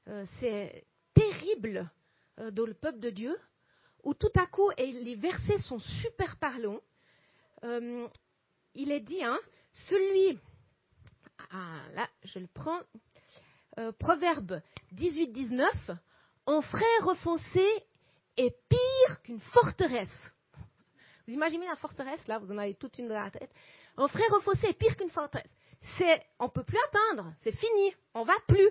euh, 0.08 0.24
c'est 0.40 0.86
terrible 1.14 1.90
euh, 2.38 2.50
dans 2.50 2.64
le 2.64 2.74
peuple 2.74 3.00
de 3.00 3.10
Dieu, 3.10 3.36
où 4.04 4.14
tout 4.14 4.32
à 4.36 4.46
coup, 4.46 4.70
et 4.76 4.92
les 4.92 5.16
versets 5.16 5.58
sont 5.58 5.80
super 5.80 6.36
parlants, 6.36 6.80
euh, 7.64 8.08
il 8.74 8.90
est 8.90 9.00
dit, 9.00 9.22
hein, 9.22 9.38
celui, 9.72 10.38
ah, 11.50 11.82
là, 11.94 12.08
je 12.24 12.38
le 12.38 12.48
prends, 12.48 12.80
Proverbe 13.98 14.62
18-19, 14.94 15.98
un 16.46 16.62
frère 16.62 17.06
offensé 17.06 17.66
forteresse. 19.52 20.18
Vous 21.26 21.34
imaginez 21.34 21.66
la 21.66 21.76
forteresse, 21.76 22.26
là, 22.28 22.38
vous 22.38 22.52
en 22.52 22.58
avez 22.58 22.74
toute 22.74 22.98
une 22.98 23.08
dans 23.08 23.22
la 23.22 23.30
tête. 23.30 23.50
Un 23.96 24.08
frère 24.08 24.32
au 24.32 24.52
est 24.52 24.78
pire 24.78 24.96
qu'une 24.96 25.10
forteresse. 25.10 25.50
C'est, 25.98 26.22
on 26.38 26.48
peut 26.48 26.64
plus 26.64 26.78
atteindre, 26.88 27.32
c'est 27.42 27.56
fini, 27.56 27.94
on 28.14 28.24
va 28.24 28.34
plus. 28.46 28.68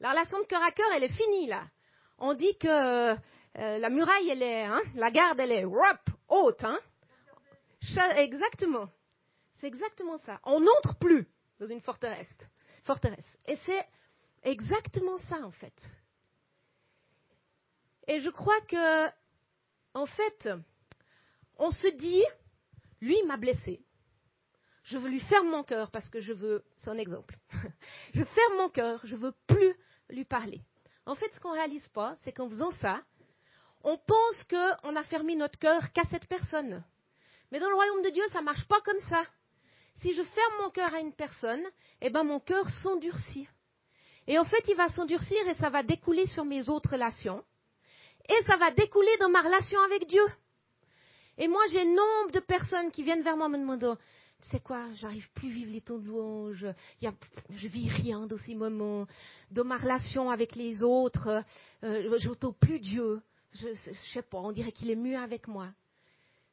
La 0.00 0.10
relation 0.10 0.38
de 0.38 0.44
cœur 0.44 0.62
à 0.62 0.70
cœur, 0.70 0.86
elle 0.94 1.04
est 1.04 1.16
finie, 1.16 1.46
là. 1.46 1.64
On 2.18 2.34
dit 2.34 2.56
que 2.58 2.68
euh, 2.68 3.16
la 3.54 3.88
muraille, 3.90 4.30
elle 4.30 4.42
est, 4.42 4.64
hein, 4.64 4.82
la 4.94 5.10
garde, 5.10 5.40
elle 5.40 5.52
est 5.52 5.64
haute, 5.64 6.64
hein. 6.64 6.78
Exactement. 8.16 8.88
C'est 9.60 9.66
exactement 9.66 10.18
ça. 10.18 10.40
On 10.44 10.60
n'entre 10.60 10.96
plus 10.98 11.28
dans 11.60 11.66
une 11.66 11.80
forteresse. 11.80 12.36
forteresse. 12.84 13.38
Et 13.46 13.56
c'est 13.64 13.86
exactement 14.42 15.18
ça, 15.28 15.36
en 15.44 15.50
fait. 15.50 15.74
Et 18.06 18.20
je 18.20 18.30
crois 18.30 18.60
que, 18.62 19.08
en 19.94 20.06
fait, 20.06 20.48
on 21.56 21.70
se 21.70 21.88
dit, 21.96 22.22
lui 23.00 23.16
m'a 23.26 23.36
blessé. 23.36 23.80
Je 24.82 24.98
veux 24.98 25.08
lui 25.08 25.20
faire 25.20 25.44
mon 25.44 25.62
cœur 25.62 25.90
parce 25.90 26.08
que 26.10 26.20
je 26.20 26.32
veux, 26.32 26.64
c'est 26.78 26.90
un 26.90 26.98
exemple. 26.98 27.38
je 28.14 28.22
ferme 28.22 28.56
mon 28.58 28.68
cœur, 28.68 29.00
je 29.04 29.16
veux 29.16 29.32
plus 29.46 29.74
lui 30.10 30.24
parler. 30.24 30.60
En 31.06 31.14
fait, 31.14 31.32
ce 31.32 31.40
qu'on 31.40 31.52
réalise 31.52 31.86
pas, 31.88 32.16
c'est 32.22 32.32
qu'en 32.32 32.48
faisant 32.48 32.70
ça, 32.72 33.02
on 33.82 33.96
pense 33.96 34.44
qu'on 34.44 34.96
a 34.96 35.04
fermé 35.04 35.36
notre 35.36 35.58
cœur 35.58 35.92
qu'à 35.92 36.04
cette 36.04 36.26
personne. 36.26 36.84
Mais 37.50 37.60
dans 37.60 37.68
le 37.68 37.74
royaume 37.74 38.02
de 38.02 38.10
Dieu, 38.10 38.22
ça 38.32 38.40
ne 38.40 38.44
marche 38.44 38.66
pas 38.66 38.80
comme 38.80 39.00
ça. 39.08 39.22
Si 39.98 40.12
je 40.12 40.22
ferme 40.22 40.62
mon 40.62 40.70
cœur 40.70 40.92
à 40.92 41.00
une 41.00 41.14
personne, 41.14 41.62
eh 42.00 42.10
ben 42.10 42.24
mon 42.24 42.40
cœur 42.40 42.68
s'endurcit. 42.82 43.48
Et 44.26 44.38
en 44.38 44.44
fait, 44.44 44.64
il 44.68 44.76
va 44.76 44.88
s'endurcir 44.88 45.46
et 45.46 45.54
ça 45.54 45.70
va 45.70 45.82
découler 45.82 46.26
sur 46.26 46.44
mes 46.44 46.68
autres 46.68 46.90
relations. 46.92 47.44
Et 48.28 48.42
ça 48.46 48.56
va 48.56 48.70
découler 48.70 49.16
dans 49.20 49.28
ma 49.28 49.42
relation 49.42 49.80
avec 49.82 50.06
Dieu. 50.06 50.24
Et 51.36 51.48
moi, 51.48 51.62
j'ai 51.70 51.84
nombre 51.84 52.30
de 52.32 52.40
personnes 52.40 52.90
qui 52.90 53.02
viennent 53.02 53.22
vers 53.22 53.36
moi 53.36 53.48
me 53.48 53.58
demandant, 53.58 53.96
tu 54.40 54.48
sais 54.50 54.60
quoi, 54.60 54.92
j'arrive 54.94 55.28
plus 55.32 55.48
à 55.48 55.52
vivre 55.52 55.72
les 55.72 55.80
temps 55.80 55.98
de 55.98 56.06
louange, 56.06 56.66
y 57.00 57.06
a, 57.06 57.14
je 57.50 57.66
vis 57.66 57.88
rien 57.88 58.26
dans 58.26 58.38
ces 58.38 58.54
moments, 58.54 59.06
dans 59.50 59.64
ma 59.64 59.76
relation 59.76 60.30
avec 60.30 60.54
les 60.54 60.82
autres, 60.82 61.42
euh, 61.82 62.18
j'entends 62.18 62.52
plus 62.52 62.78
Dieu, 62.78 63.20
je, 63.52 63.68
ne 63.68 63.94
sais 64.12 64.22
pas, 64.22 64.38
on 64.38 64.52
dirait 64.52 64.72
qu'il 64.72 64.90
est 64.90 64.96
mieux 64.96 65.16
avec 65.16 65.48
moi. 65.48 65.68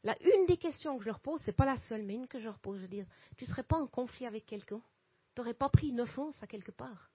Là, 0.04 0.16
une 0.22 0.48
des 0.48 0.58
questions 0.58 0.98
que 0.98 1.04
je 1.04 1.10
leur 1.10 1.20
pose, 1.20 1.42
c'est 1.46 1.56
pas 1.56 1.66
la 1.66 1.78
seule, 1.78 2.02
mais 2.04 2.16
une 2.16 2.28
que 2.28 2.40
je 2.40 2.46
leur 2.46 2.58
pose, 2.58 2.80
je 2.82 2.88
dis, 2.88 3.04
tu 3.38 3.46
serais 3.46 3.64
pas 3.64 3.78
en 3.78 3.88
conflit 3.88 4.26
avec 4.26 4.46
quelqu'un? 4.46 4.82
Tu 5.36 5.42
n'aurais 5.42 5.54
pas 5.54 5.70
pris 5.70 5.90
une 5.90 6.02
offense 6.02 6.36
à 6.42 6.48
quelque 6.48 6.72
part? 6.72 7.10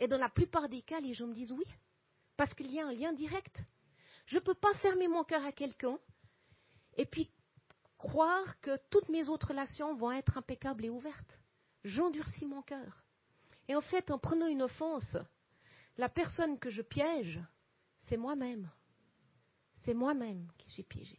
Et 0.00 0.08
dans 0.08 0.16
la 0.16 0.30
plupart 0.30 0.68
des 0.68 0.80
cas, 0.82 1.00
les 1.00 1.12
gens 1.12 1.26
me 1.26 1.34
disent 1.34 1.52
oui, 1.52 1.66
parce 2.38 2.54
qu'il 2.54 2.72
y 2.72 2.80
a 2.80 2.86
un 2.86 2.92
lien 2.92 3.12
direct. 3.12 3.60
Je 4.26 4.36
ne 4.36 4.42
peux 4.42 4.54
pas 4.54 4.72
fermer 4.74 5.08
mon 5.08 5.24
cœur 5.24 5.44
à 5.44 5.52
quelqu'un 5.52 5.98
et 6.96 7.04
puis 7.04 7.30
croire 7.98 8.60
que 8.60 8.78
toutes 8.90 9.08
mes 9.08 9.28
autres 9.28 9.48
relations 9.48 9.94
vont 9.96 10.12
être 10.12 10.38
impeccables 10.38 10.84
et 10.84 10.90
ouvertes. 10.90 11.40
J'endurcis 11.82 12.46
mon 12.46 12.62
cœur. 12.62 13.04
Et 13.66 13.74
en 13.74 13.80
fait, 13.80 14.10
en 14.12 14.18
prenant 14.18 14.46
une 14.46 14.62
offense, 14.62 15.16
la 15.96 16.08
personne 16.08 16.60
que 16.60 16.70
je 16.70 16.80
piège, 16.80 17.40
c'est 18.04 18.16
moi-même. 18.16 18.70
C'est 19.84 19.94
moi-même 19.94 20.48
qui 20.58 20.70
suis 20.70 20.84
piégé. 20.84 21.18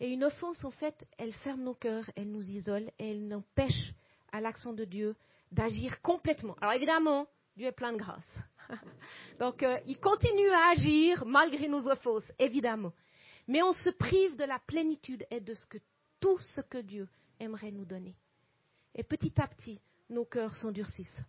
Et 0.00 0.08
une 0.08 0.24
offense, 0.24 0.62
en 0.64 0.72
fait, 0.72 1.06
elle 1.18 1.32
ferme 1.34 1.62
nos 1.62 1.74
cœurs, 1.74 2.10
elle 2.16 2.32
nous 2.32 2.46
isole, 2.48 2.90
et 2.98 3.12
elle 3.12 3.28
n'empêche 3.28 3.94
à 4.32 4.40
l'action 4.40 4.72
de 4.72 4.84
Dieu 4.84 5.14
d'agir 5.52 6.02
complètement. 6.02 6.56
Alors 6.60 6.74
évidemment, 6.74 7.28
Dieu 7.56 7.68
est 7.68 7.72
plein 7.72 7.92
de 7.92 7.98
grâce. 7.98 8.36
Donc, 9.38 9.62
euh, 9.62 9.78
il 9.86 9.98
continue 9.98 10.50
à 10.50 10.70
agir 10.70 11.24
malgré 11.24 11.68
nos 11.68 11.88
offenses, 11.88 12.30
évidemment. 12.38 12.92
Mais 13.48 13.62
on 13.62 13.72
se 13.72 13.90
prive 13.90 14.36
de 14.36 14.44
la 14.44 14.58
plénitude 14.58 15.24
et 15.30 15.40
de 15.40 15.54
ce 15.54 15.66
que, 15.66 15.78
tout 16.20 16.38
ce 16.38 16.60
que 16.60 16.78
Dieu 16.78 17.08
aimerait 17.40 17.70
nous 17.70 17.84
donner. 17.84 18.14
Et 18.94 19.02
petit 19.02 19.40
à 19.40 19.46
petit, 19.46 19.80
nos 20.10 20.24
cœurs 20.24 20.54
s'endurcissent. 20.56 21.20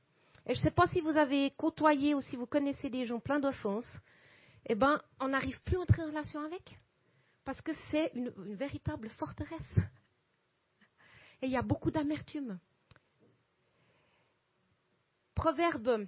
Et 0.46 0.54
je 0.54 0.60
ne 0.60 0.64
sais 0.64 0.72
pas 0.72 0.88
si 0.88 1.02
vous 1.02 1.16
avez 1.16 1.52
côtoyé 1.52 2.14
ou 2.14 2.22
si 2.22 2.36
vous 2.36 2.46
connaissez 2.46 2.90
des 2.90 3.06
gens 3.06 3.20
pleins 3.20 3.40
d'offenses. 3.40 3.92
Eh 4.66 4.76
bien, 4.76 5.02
on 5.20 5.30
n'arrive 5.30 5.62
plus 5.64 5.78
à 5.78 5.82
entrer 5.82 6.02
en 6.02 6.08
relation 6.08 6.42
avec. 6.44 6.78
Parce 7.46 7.62
que 7.62 7.72
c'est 7.92 8.12
une, 8.16 8.34
une 8.46 8.56
véritable 8.56 9.10
forteresse. 9.12 9.76
Et 11.42 11.48
il 11.48 11.52
y 11.52 11.58
a 11.58 11.62
beaucoup 11.62 11.92
d'amertume. 11.92 12.60
Proverbe 15.36 16.08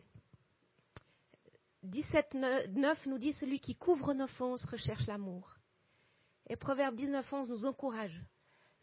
17, 1.84 2.34
9 2.34 3.06
nous 3.06 3.18
dit 3.18 3.34
Celui 3.34 3.60
qui 3.60 3.76
couvre 3.76 4.12
une 4.12 4.22
offense 4.22 4.64
recherche 4.66 5.06
l'amour. 5.08 5.58
Et 6.50 6.56
Proverbe 6.56 6.96
19, 6.96 7.32
11 7.32 7.50
nous 7.50 7.66
encourage. 7.66 8.20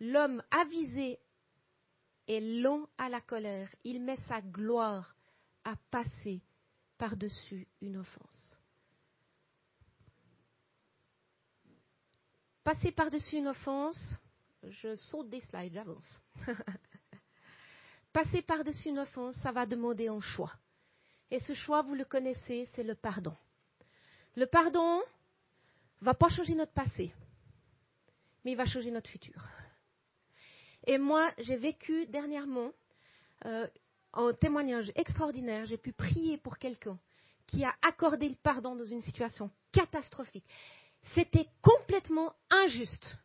L'homme 0.00 0.42
avisé 0.50 1.18
est 2.28 2.40
long 2.40 2.88
à 2.98 3.08
la 3.08 3.20
colère. 3.20 3.68
Il 3.84 4.02
met 4.02 4.16
sa 4.28 4.40
gloire 4.40 5.16
à 5.64 5.74
passer 5.90 6.42
par-dessus 6.96 7.66
une 7.80 7.96
offense. 7.98 8.58
Passer 12.64 12.90
par-dessus 12.92 13.36
une 13.36 13.48
offense, 13.48 14.00
je 14.62 14.96
saute 14.96 15.28
des 15.28 15.40
slides, 15.42 15.74
j'avance. 15.74 16.20
Passer 18.12 18.42
par-dessus 18.42 18.88
une 18.88 18.98
offense, 18.98 19.36
ça 19.42 19.52
va 19.52 19.66
demander 19.66 20.08
un 20.08 20.20
choix. 20.20 20.52
Et 21.30 21.40
ce 21.40 21.54
choix, 21.54 21.82
vous 21.82 21.94
le 21.94 22.04
connaissez, 22.04 22.68
c'est 22.74 22.82
le 22.82 22.94
pardon. 22.94 23.34
Le 24.36 24.46
pardon 24.46 25.02
va 26.00 26.14
pas 26.14 26.28
changer 26.28 26.54
notre 26.54 26.72
passé, 26.72 27.12
mais 28.44 28.52
il 28.52 28.56
va 28.56 28.66
changer 28.66 28.90
notre 28.90 29.10
futur. 29.10 29.42
Et 30.86 30.98
moi, 30.98 31.32
j'ai 31.38 31.56
vécu 31.56 32.06
dernièrement 32.06 32.70
euh, 33.44 33.66
un 34.12 34.32
témoignage 34.34 34.92
extraordinaire. 34.94 35.66
J'ai 35.66 35.78
pu 35.78 35.92
prier 35.92 36.38
pour 36.38 36.58
quelqu'un 36.58 36.98
qui 37.46 37.64
a 37.64 37.74
accordé 37.82 38.28
le 38.28 38.36
pardon 38.36 38.76
dans 38.76 38.84
une 38.84 39.00
situation 39.00 39.50
catastrophique. 39.72 40.44
C'était 41.14 41.48
complètement 41.62 42.32
injuste. 42.50 43.18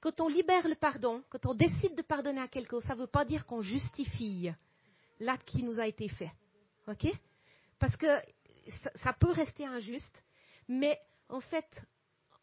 Quand 0.00 0.20
on 0.20 0.28
libère 0.28 0.66
le 0.68 0.74
pardon, 0.74 1.22
quand 1.30 1.46
on 1.46 1.54
décide 1.54 1.94
de 1.94 2.02
pardonner 2.02 2.40
à 2.40 2.48
quelqu'un, 2.48 2.80
ça 2.80 2.94
ne 2.94 3.00
veut 3.00 3.06
pas 3.06 3.24
dire 3.24 3.46
qu'on 3.46 3.62
justifie 3.62 4.50
l'acte 5.20 5.48
qui 5.48 5.62
nous 5.62 5.78
a 5.78 5.86
été 5.86 6.08
fait. 6.08 6.32
OK? 6.88 7.06
Parce 7.78 7.96
que 7.96 8.06
ça, 9.02 9.12
peut 9.12 9.30
rester 9.30 9.66
injuste, 9.66 10.22
mais 10.68 10.98
en 11.28 11.40
fait, 11.40 11.66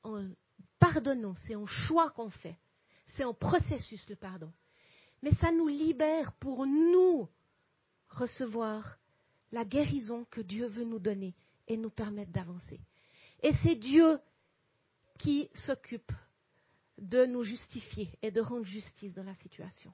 en 0.03 0.27
pardonnant, 0.79 1.33
c'est 1.45 1.55
un 1.55 1.65
choix 1.65 2.11
qu'on 2.11 2.29
fait. 2.29 2.57
C'est 3.15 3.23
un 3.23 3.33
processus, 3.33 4.07
le 4.09 4.15
pardon. 4.15 4.51
Mais 5.21 5.33
ça 5.35 5.51
nous 5.51 5.67
libère 5.67 6.33
pour 6.33 6.65
nous 6.65 7.27
recevoir 8.09 8.97
la 9.51 9.65
guérison 9.65 10.25
que 10.25 10.41
Dieu 10.41 10.67
veut 10.67 10.85
nous 10.85 10.99
donner 10.99 11.35
et 11.67 11.77
nous 11.77 11.89
permettre 11.89 12.31
d'avancer. 12.31 12.79
Et 13.41 13.53
c'est 13.63 13.75
Dieu 13.75 14.19
qui 15.17 15.49
s'occupe 15.53 16.11
de 16.97 17.25
nous 17.25 17.43
justifier 17.43 18.17
et 18.21 18.31
de 18.31 18.41
rendre 18.41 18.65
justice 18.65 19.13
dans 19.13 19.23
la 19.23 19.35
situation. 19.35 19.93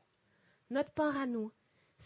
Notre 0.70 0.92
part 0.92 1.16
à 1.18 1.26
nous, 1.26 1.52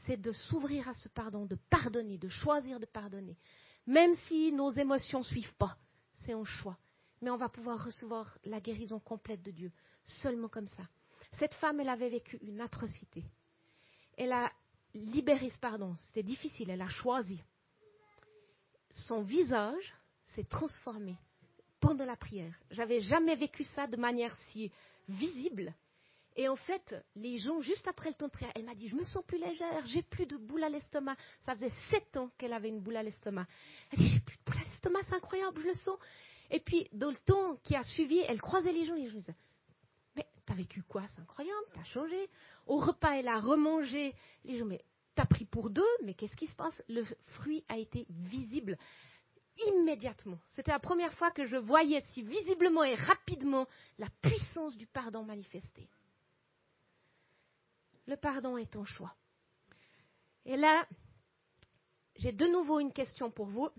c'est 0.06 0.18
de 0.18 0.32
s'ouvrir 0.32 0.88
à 0.88 0.94
ce 0.94 1.10
pardon, 1.10 1.46
de 1.46 1.58
pardonner, 1.70 2.18
de 2.18 2.30
choisir 2.30 2.80
de 2.80 2.86
pardonner. 2.86 3.38
Même 3.86 4.16
si 4.28 4.52
nos 4.52 4.72
émotions 4.72 5.20
ne 5.20 5.26
suivent 5.26 5.56
pas, 5.56 5.78
c'est 6.26 6.34
un 6.34 6.46
choix. 6.46 6.78
Mais 7.22 7.30
on 7.30 7.38
va 7.38 7.50
pouvoir 7.50 7.84
recevoir 7.84 8.38
la 8.46 8.60
guérison 8.60 9.00
complète 9.00 9.42
de 9.42 9.52
Dieu, 9.52 9.72
seulement 10.04 10.48
comme 10.48 10.68
ça. 10.68 10.84
Cette 11.34 11.54
femme, 11.56 11.80
elle 11.80 11.90
avait 11.90 12.10
vécu 12.10 12.38
une 12.42 12.62
atrocité. 12.62 13.24
Elle 14.18 14.32
a 14.32 14.52
libéré 14.94 15.50
ce 15.50 15.60
pardon. 15.60 15.96
C'était 16.06 16.24
difficile, 16.24 16.70
elle 16.70 16.82
a 16.82 16.90
choisi. 16.90 17.42
Son 18.92 19.22
visage 19.22 19.94
s'est 20.36 20.46
transformé 20.46 21.18
pendant 21.80 22.06
la 22.06 22.16
prière. 22.16 22.54
J'avais 22.72 23.02
jamais 23.02 23.36
vécu 23.36 23.64
ça 23.64 23.88
de 23.88 23.98
manière 23.98 24.36
si 24.52 24.72
visible. 25.08 25.74
Et 26.36 26.48
en 26.48 26.56
fait, 26.56 26.96
les 27.16 27.38
gens, 27.38 27.60
juste 27.60 27.88
après 27.88 28.10
le 28.10 28.16
temps 28.16 28.28
de 28.28 28.32
prière, 28.32 28.52
elle 28.56 28.64
m'a 28.64 28.76
dit, 28.76 28.88
je 28.88 28.96
me 28.96 29.04
sens 29.04 29.24
plus 29.26 29.38
légère, 29.38 29.86
j'ai 29.88 30.04
plus 30.04 30.26
de 30.26 30.38
boule 30.38 30.64
à 30.64 30.70
l'estomac. 30.70 31.16
Ça 31.42 31.54
faisait 31.54 31.72
sept 31.90 32.16
ans 32.18 32.30
qu'elle 32.38 32.54
avait 32.54 32.70
une 32.70 32.80
boule 32.80 32.96
à 32.98 33.04
l'estomac. 33.04 33.46
Elle 33.92 34.00
dit, 34.00 34.08
j'ai 34.08 34.20
plus 34.20 34.38
de 34.38 34.44
boule 34.44 34.62
à 34.62 34.66
l'estomac, 34.66 35.00
c'est 35.04 35.16
incroyable, 35.16 35.62
je 35.62 35.68
le 35.68 35.74
sens. 35.74 36.00
Et 36.52 36.60
puis, 36.60 36.88
dans 36.94 37.10
le 37.10 37.18
temps 37.18 37.58
qui 37.64 37.76
a 37.76 37.84
suivi, 37.84 38.20
elle 38.20 38.42
croisait 38.42 38.72
les 38.72 38.86
gens, 38.86 38.96
les 38.96 39.08
gens 39.08 39.18
disaient, 39.18 39.36
mais 40.16 40.26
t'as 40.46 40.54
vécu 40.54 40.82
quoi? 40.84 41.04
C'est 41.08 41.20
incroyable, 41.20 41.66
t'as 41.74 41.84
changé. 41.84 42.30
Au 42.68 42.78
repas, 42.78 43.18
elle 43.18 43.28
a 43.28 43.40
remangé. 43.40 44.16
Les 44.46 44.58
gens, 44.58 44.66
mais 44.66 44.84
t'as 45.16 45.26
pris 45.26 45.46
pour 45.46 45.70
deux, 45.70 45.84
mais 46.04 46.14
qu'est-ce 46.14 46.36
qui 46.36 46.48
se 46.48 46.56
passe? 46.56 46.82
Le 46.88 47.04
fruit 47.28 47.64
a 47.68 47.78
été 47.78 48.06
visible 48.10 48.78
immédiatement. 49.68 50.40
C'était 50.56 50.72
la 50.72 50.80
première 50.80 51.14
fois 51.14 51.32
que 51.32 51.46
je 51.46 51.58
voyais 51.58 52.02
si 52.14 52.24
visiblement 52.24 52.84
et 52.84 52.96
rapidement 52.96 53.68
la 53.98 54.08
puissance 54.22 54.78
du 54.78 54.88
pardon 54.88 55.24
manifestée. 55.24 55.90
Le 58.10 58.18
pardon 58.18 58.58
est 58.58 58.72
ton 58.72 58.84
choix. 58.86 59.14
Et 60.44 60.58
là, 60.58 60.88
j'ai 62.16 62.32
de 62.32 62.48
nouveau 62.48 62.80
une 62.80 62.92
question 62.92 63.30
pour 63.30 63.46
vous. 63.46 63.70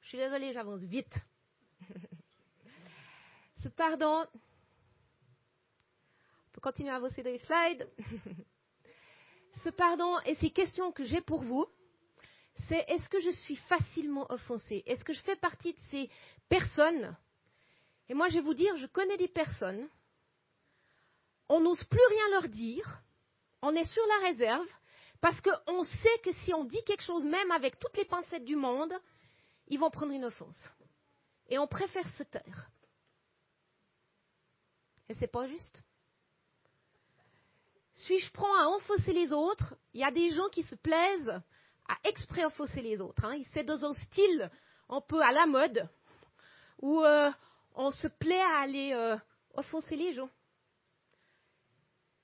Je 0.00 0.08
suis 0.08 0.18
désolée, 0.18 0.52
j'avance 0.52 0.80
vite. 0.80 1.14
Ce 3.62 3.68
pardon, 3.68 4.26
on 4.34 4.38
peut 6.50 6.60
continuer 6.60 6.90
à 6.90 6.96
avancer 6.96 7.22
dans 7.22 7.30
les 7.30 7.38
slides. 7.38 7.88
Ce 9.62 9.68
pardon 9.68 10.18
et 10.26 10.34
ces 10.34 10.50
questions 10.50 10.90
que 10.90 11.04
j'ai 11.04 11.20
pour 11.20 11.42
vous, 11.42 11.66
c'est 12.66 12.84
est-ce 12.88 13.08
que 13.08 13.20
je 13.20 13.30
suis 13.30 13.54
facilement 13.54 14.28
offensée? 14.32 14.82
Est-ce 14.84 15.04
que 15.04 15.12
je 15.12 15.22
fais 15.22 15.36
partie 15.36 15.74
de 15.74 15.80
ces 15.92 16.10
personnes? 16.48 17.16
Et 18.08 18.14
moi, 18.14 18.28
je 18.30 18.38
vais 18.38 18.44
vous 18.44 18.54
dire, 18.54 18.76
je 18.78 18.86
connais 18.86 19.16
des 19.16 19.28
personnes, 19.28 19.88
on 21.48 21.60
n'ose 21.60 21.84
plus 21.84 22.00
rien 22.10 22.30
leur 22.30 22.48
dire, 22.48 23.00
on 23.62 23.74
est 23.74 23.84
sur 23.84 24.02
la 24.06 24.28
réserve, 24.28 24.68
parce 25.20 25.40
qu'on 25.40 25.84
sait 25.84 26.18
que 26.24 26.32
si 26.44 26.52
on 26.52 26.64
dit 26.64 26.82
quelque 26.84 27.04
chose, 27.04 27.24
même 27.24 27.50
avec 27.52 27.78
toutes 27.78 27.96
les 27.96 28.04
pincettes 28.04 28.44
du 28.44 28.56
monde, 28.56 28.92
ils 29.68 29.78
vont 29.78 29.90
prendre 29.90 30.12
une 30.12 30.24
offense. 30.24 30.68
Et 31.48 31.58
on 31.58 31.68
préfère 31.68 32.08
se 32.16 32.24
taire. 32.24 32.70
Et 35.08 35.14
c'est 35.14 35.30
pas 35.30 35.46
juste. 35.46 35.82
Si 37.94 38.18
je 38.18 38.32
prends 38.32 38.54
à 38.58 38.66
enfoncer 38.66 39.12
les 39.12 39.32
autres, 39.32 39.76
il 39.94 40.00
y 40.00 40.04
a 40.04 40.10
des 40.10 40.30
gens 40.30 40.48
qui 40.48 40.62
se 40.62 40.74
plaisent 40.74 41.40
à 41.88 41.96
exprès 42.04 42.44
offenser 42.44 42.82
les 42.82 43.00
autres. 43.00 43.24
Hein. 43.24 43.40
C'est 43.52 43.64
dans 43.64 43.84
un 43.84 43.94
style 43.94 44.50
un 44.88 45.00
peu 45.00 45.22
à 45.22 45.30
la 45.30 45.46
mode 45.46 45.88
où 46.80 47.00
euh, 47.02 47.30
on 47.74 47.90
se 47.90 48.08
plaît 48.08 48.40
à 48.40 48.60
aller 48.60 48.92
euh, 48.92 49.16
offenser 49.54 49.96
les 49.96 50.12
gens. 50.12 50.30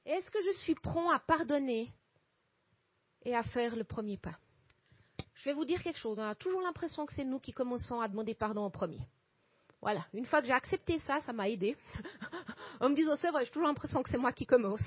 Est-ce 0.09 0.31
que 0.31 0.41
je 0.41 0.53
suis 0.61 0.75
prompt 0.75 1.11
à 1.11 1.19
pardonner 1.19 1.93
et 3.27 3.37
à 3.37 3.43
faire 3.43 3.77
le 3.77 3.85
premier 3.85 4.17
pas? 4.17 4.39
Je 5.35 5.45
vais 5.45 5.53
vous 5.53 5.67
dire 5.67 5.83
quelque 5.83 5.99
chose. 5.99 6.19
On 6.19 6.23
a 6.23 6.35
toujours 6.35 6.63
l'impression 6.63 7.05
que 7.05 7.13
c'est 7.13 7.27
nous 7.27 7.39
qui 7.39 7.53
commençons 7.53 8.01
à 8.01 8.09
demander 8.09 8.35
pardon 8.35 8.63
en 8.63 8.71
premier. 8.71 9.01
Voilà, 9.83 10.07
une 10.15 10.25
fois 10.25 10.41
que 10.41 10.47
j'ai 10.47 10.55
accepté 10.55 10.99
ça, 11.01 11.21
ça 11.21 11.35
m'a 11.35 11.51
aidé. 11.51 11.77
en 12.81 12.89
me 12.89 12.95
disant, 12.95 13.17
c'est 13.17 13.31
vrai, 13.31 13.45
j'ai 13.45 13.51
toujours 13.51 13.69
l'impression 13.69 14.03
que 14.03 14.09
c'est 14.09 14.17
moi 14.17 14.33
qui 14.33 14.47
commence. 14.47 14.81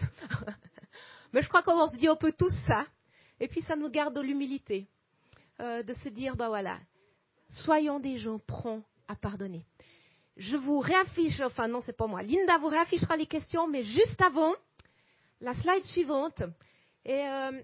Mais 1.34 1.44
je 1.44 1.48
crois 1.50 1.62
qu'on 1.62 1.88
se 1.88 1.98
dit 1.98 2.08
un 2.08 2.16
peu 2.16 2.32
tous 2.32 2.54
ça. 2.66 2.88
Et 3.40 3.48
puis 3.48 3.62
ça 3.62 3.76
nous 3.76 3.90
garde 3.90 4.16
de 4.16 4.22
l'humilité. 4.22 4.88
Euh, 5.60 5.84
de 5.84 5.94
se 5.94 6.10
dire, 6.10 6.36
ben 6.36 6.48
voilà, 6.48 6.80
soyons 7.52 8.00
des 8.00 8.18
gens 8.18 8.40
prompts 8.40 8.84
à 9.08 9.16
pardonner. 9.16 9.68
Je 10.36 10.58
vous 10.58 10.80
réaffiche, 10.80 11.40
enfin 11.42 11.68
non, 11.68 11.82
c'est 11.82 11.96
pas 11.96 12.08
moi. 12.08 12.24
Linda 12.24 12.58
vous 12.58 12.70
réaffichera 12.70 13.16
les 13.16 13.28
questions, 13.28 13.68
mais 13.68 13.84
juste 13.84 14.20
avant, 14.20 14.56
la 15.42 15.56
slide 15.56 15.84
suivante. 15.86 16.44
Et 17.04 17.28
euh, 17.28 17.62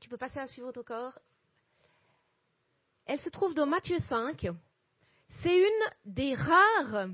tu 0.00 0.08
peux 0.08 0.16
passer 0.16 0.38
à 0.38 0.42
la 0.42 0.48
suivante 0.48 0.78
encore. 0.78 1.18
Elle 3.04 3.20
se 3.20 3.30
trouve 3.30 3.54
dans 3.54 3.66
Matthieu 3.66 3.98
5. 3.98 4.46
C'est 5.42 5.56
une 5.56 6.12
des 6.12 6.34
rares, 6.34 7.08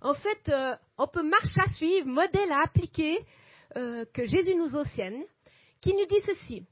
en 0.00 0.14
fait, 0.14 0.48
euh, 0.48 0.76
on 0.98 1.06
peut 1.06 1.22
marche 1.22 1.58
à 1.58 1.68
suivre, 1.70 2.06
modèle 2.06 2.52
à 2.52 2.62
appliquer 2.62 3.24
euh, 3.76 4.04
que 4.12 4.24
Jésus 4.24 4.54
nous 4.54 4.74
enseigne, 4.76 5.24
qui 5.80 5.94
nous 5.94 6.06
dit 6.06 6.20
ceci. 6.24 6.66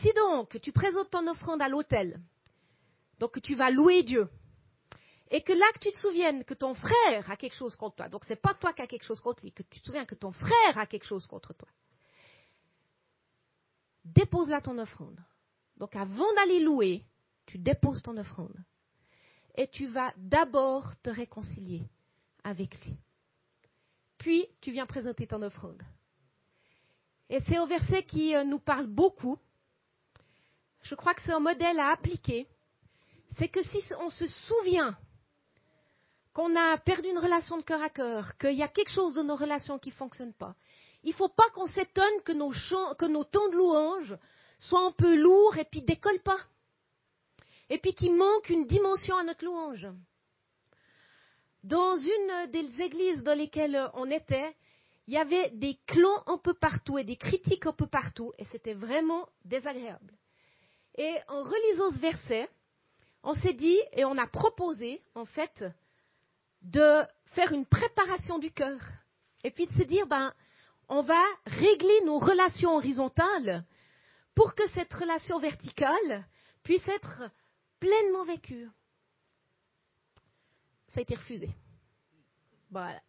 Si 0.00 0.12
donc 0.14 0.60
tu 0.60 0.72
présentes 0.72 1.10
ton 1.10 1.26
offrande 1.26 1.60
à 1.60 1.68
l'autel, 1.68 2.20
donc 3.18 3.40
tu 3.42 3.54
vas 3.54 3.70
louer 3.70 4.02
Dieu, 4.02 4.28
et 5.30 5.42
que 5.42 5.52
là 5.52 5.66
que 5.74 5.78
tu 5.78 5.92
te 5.92 5.98
souviennes 5.98 6.44
que 6.44 6.54
ton 6.54 6.74
frère 6.74 7.30
a 7.30 7.36
quelque 7.36 7.54
chose 7.54 7.76
contre 7.76 7.96
toi, 7.96 8.08
donc 8.08 8.24
c'est 8.26 8.40
pas 8.40 8.54
toi 8.54 8.72
qui 8.72 8.82
as 8.82 8.86
quelque 8.86 9.04
chose 9.04 9.20
contre 9.20 9.42
lui, 9.42 9.52
que 9.52 9.62
tu 9.62 9.80
te 9.80 9.86
souviens 9.86 10.04
que 10.04 10.14
ton 10.14 10.32
frère 10.32 10.76
a 10.76 10.86
quelque 10.86 11.06
chose 11.06 11.26
contre 11.26 11.54
toi, 11.54 11.68
dépose 14.04 14.48
là 14.48 14.60
ton 14.60 14.76
offrande. 14.78 15.20
Donc 15.76 15.94
avant 15.96 16.32
d'aller 16.34 16.60
louer, 16.60 17.04
tu 17.46 17.58
déposes 17.58 18.02
ton 18.02 18.16
offrande 18.16 18.56
et 19.54 19.68
tu 19.68 19.86
vas 19.86 20.12
d'abord 20.16 20.94
te 21.02 21.10
réconcilier 21.10 21.82
avec 22.44 22.84
lui. 22.84 22.96
Puis 24.18 24.46
tu 24.60 24.72
viens 24.72 24.86
présenter 24.86 25.26
ton 25.26 25.42
offrande. 25.42 25.82
Et 27.28 27.40
c'est 27.40 27.58
au 27.58 27.66
verset 27.66 28.02
qui 28.02 28.34
euh, 28.34 28.44
nous 28.44 28.58
parle 28.58 28.86
beaucoup. 28.86 29.38
Je 30.82 30.94
crois 30.94 31.14
que 31.14 31.22
c'est 31.22 31.32
un 31.32 31.40
modèle 31.40 31.78
à 31.78 31.90
appliquer. 31.92 32.46
C'est 33.38 33.48
que 33.48 33.62
si 33.62 33.78
on 34.00 34.10
se 34.10 34.26
souvient 34.26 34.98
qu'on 36.32 36.54
a 36.56 36.78
perdu 36.78 37.08
une 37.08 37.18
relation 37.18 37.56
de 37.56 37.62
cœur 37.62 37.82
à 37.82 37.90
cœur, 37.90 38.36
qu'il 38.38 38.56
y 38.56 38.62
a 38.62 38.68
quelque 38.68 38.92
chose 38.92 39.14
dans 39.14 39.24
nos 39.24 39.36
relations 39.36 39.78
qui 39.78 39.90
ne 39.90 39.94
fonctionne 39.94 40.32
pas, 40.34 40.54
il 41.02 41.10
ne 41.10 41.14
faut 41.14 41.28
pas 41.28 41.48
qu'on 41.54 41.66
s'étonne 41.66 42.22
que 42.24 42.32
nos, 42.32 43.24
temps 43.24 43.48
de 43.48 43.56
louange 43.56 44.16
soient 44.58 44.86
un 44.86 44.92
peu 44.92 45.14
lourds 45.16 45.56
et 45.56 45.64
puis 45.64 45.82
décollent 45.82 46.22
pas 46.22 46.38
et 47.70 47.78
puis 47.78 47.94
qu'il 47.94 48.14
manque 48.14 48.50
une 48.50 48.66
dimension 48.66 49.16
à 49.16 49.22
notre 49.22 49.44
louange. 49.44 49.86
Dans 51.62 51.96
une 51.96 52.50
des 52.50 52.82
églises 52.82 53.22
dans 53.22 53.36
lesquelles 53.36 53.90
on 53.94 54.10
était, 54.10 54.56
il 55.06 55.14
y 55.14 55.18
avait 55.18 55.50
des 55.50 55.78
clans 55.86 56.22
un 56.26 56.38
peu 56.38 56.52
partout 56.52 56.98
et 56.98 57.04
des 57.04 57.16
critiques 57.16 57.66
un 57.66 57.72
peu 57.72 57.86
partout, 57.86 58.32
et 58.38 58.44
c'était 58.46 58.74
vraiment 58.74 59.28
désagréable. 59.44 60.14
Et 60.96 61.14
en 61.28 61.42
relisant 61.42 61.90
ce 61.92 61.98
verset, 61.98 62.48
on 63.22 63.34
s'est 63.34 63.52
dit 63.52 63.78
et 63.92 64.04
on 64.04 64.18
a 64.18 64.26
proposé, 64.26 65.02
en 65.14 65.24
fait, 65.24 65.64
de 66.62 67.02
faire 67.34 67.52
une 67.52 67.66
préparation 67.66 68.38
du 68.38 68.50
cœur. 68.50 68.80
Et 69.44 69.50
puis 69.50 69.66
de 69.66 69.72
se 69.72 69.82
dire, 69.82 70.06
ben, 70.06 70.32
on 70.88 71.02
va 71.02 71.22
régler 71.46 72.00
nos 72.04 72.18
relations 72.18 72.74
horizontales 72.76 73.64
pour 74.34 74.54
que 74.54 74.66
cette 74.70 74.92
relation 74.92 75.38
verticale 75.38 76.26
puisse 76.62 76.86
être 76.88 77.30
pleinement 77.78 78.24
vécu. 78.24 78.68
Ça 80.88 80.98
a 80.98 81.02
été 81.02 81.14
refusé. 81.14 81.50
Voilà. 82.70 83.00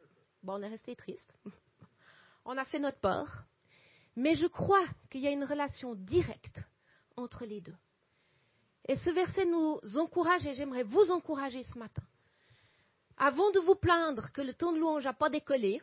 Bon, 0.43 0.53
on 0.53 0.61
est 0.61 0.69
resté 0.69 0.95
triste. 0.95 1.33
On 2.45 2.57
a 2.57 2.65
fait 2.65 2.79
notre 2.79 2.99
part. 2.99 3.43
Mais 4.15 4.35
je 4.35 4.47
crois 4.47 4.83
qu'il 5.09 5.21
y 5.21 5.27
a 5.27 5.31
une 5.31 5.43
relation 5.43 5.95
directe 5.95 6.59
entre 7.15 7.45
les 7.45 7.61
deux. 7.61 7.75
Et 8.87 8.95
ce 8.95 9.09
verset 9.11 9.45
nous 9.45 9.79
encourage, 9.97 10.45
et 10.47 10.55
j'aimerais 10.55 10.83
vous 10.83 11.11
encourager 11.11 11.63
ce 11.63 11.77
matin. 11.77 12.03
Avant 13.23 13.51
de 13.51 13.59
vous 13.59 13.75
plaindre 13.75 14.31
que 14.31 14.41
le 14.41 14.51
ton 14.51 14.71
de 14.71 14.79
louange 14.79 15.03
n'a 15.03 15.13
pas 15.13 15.29
décollé, 15.29 15.79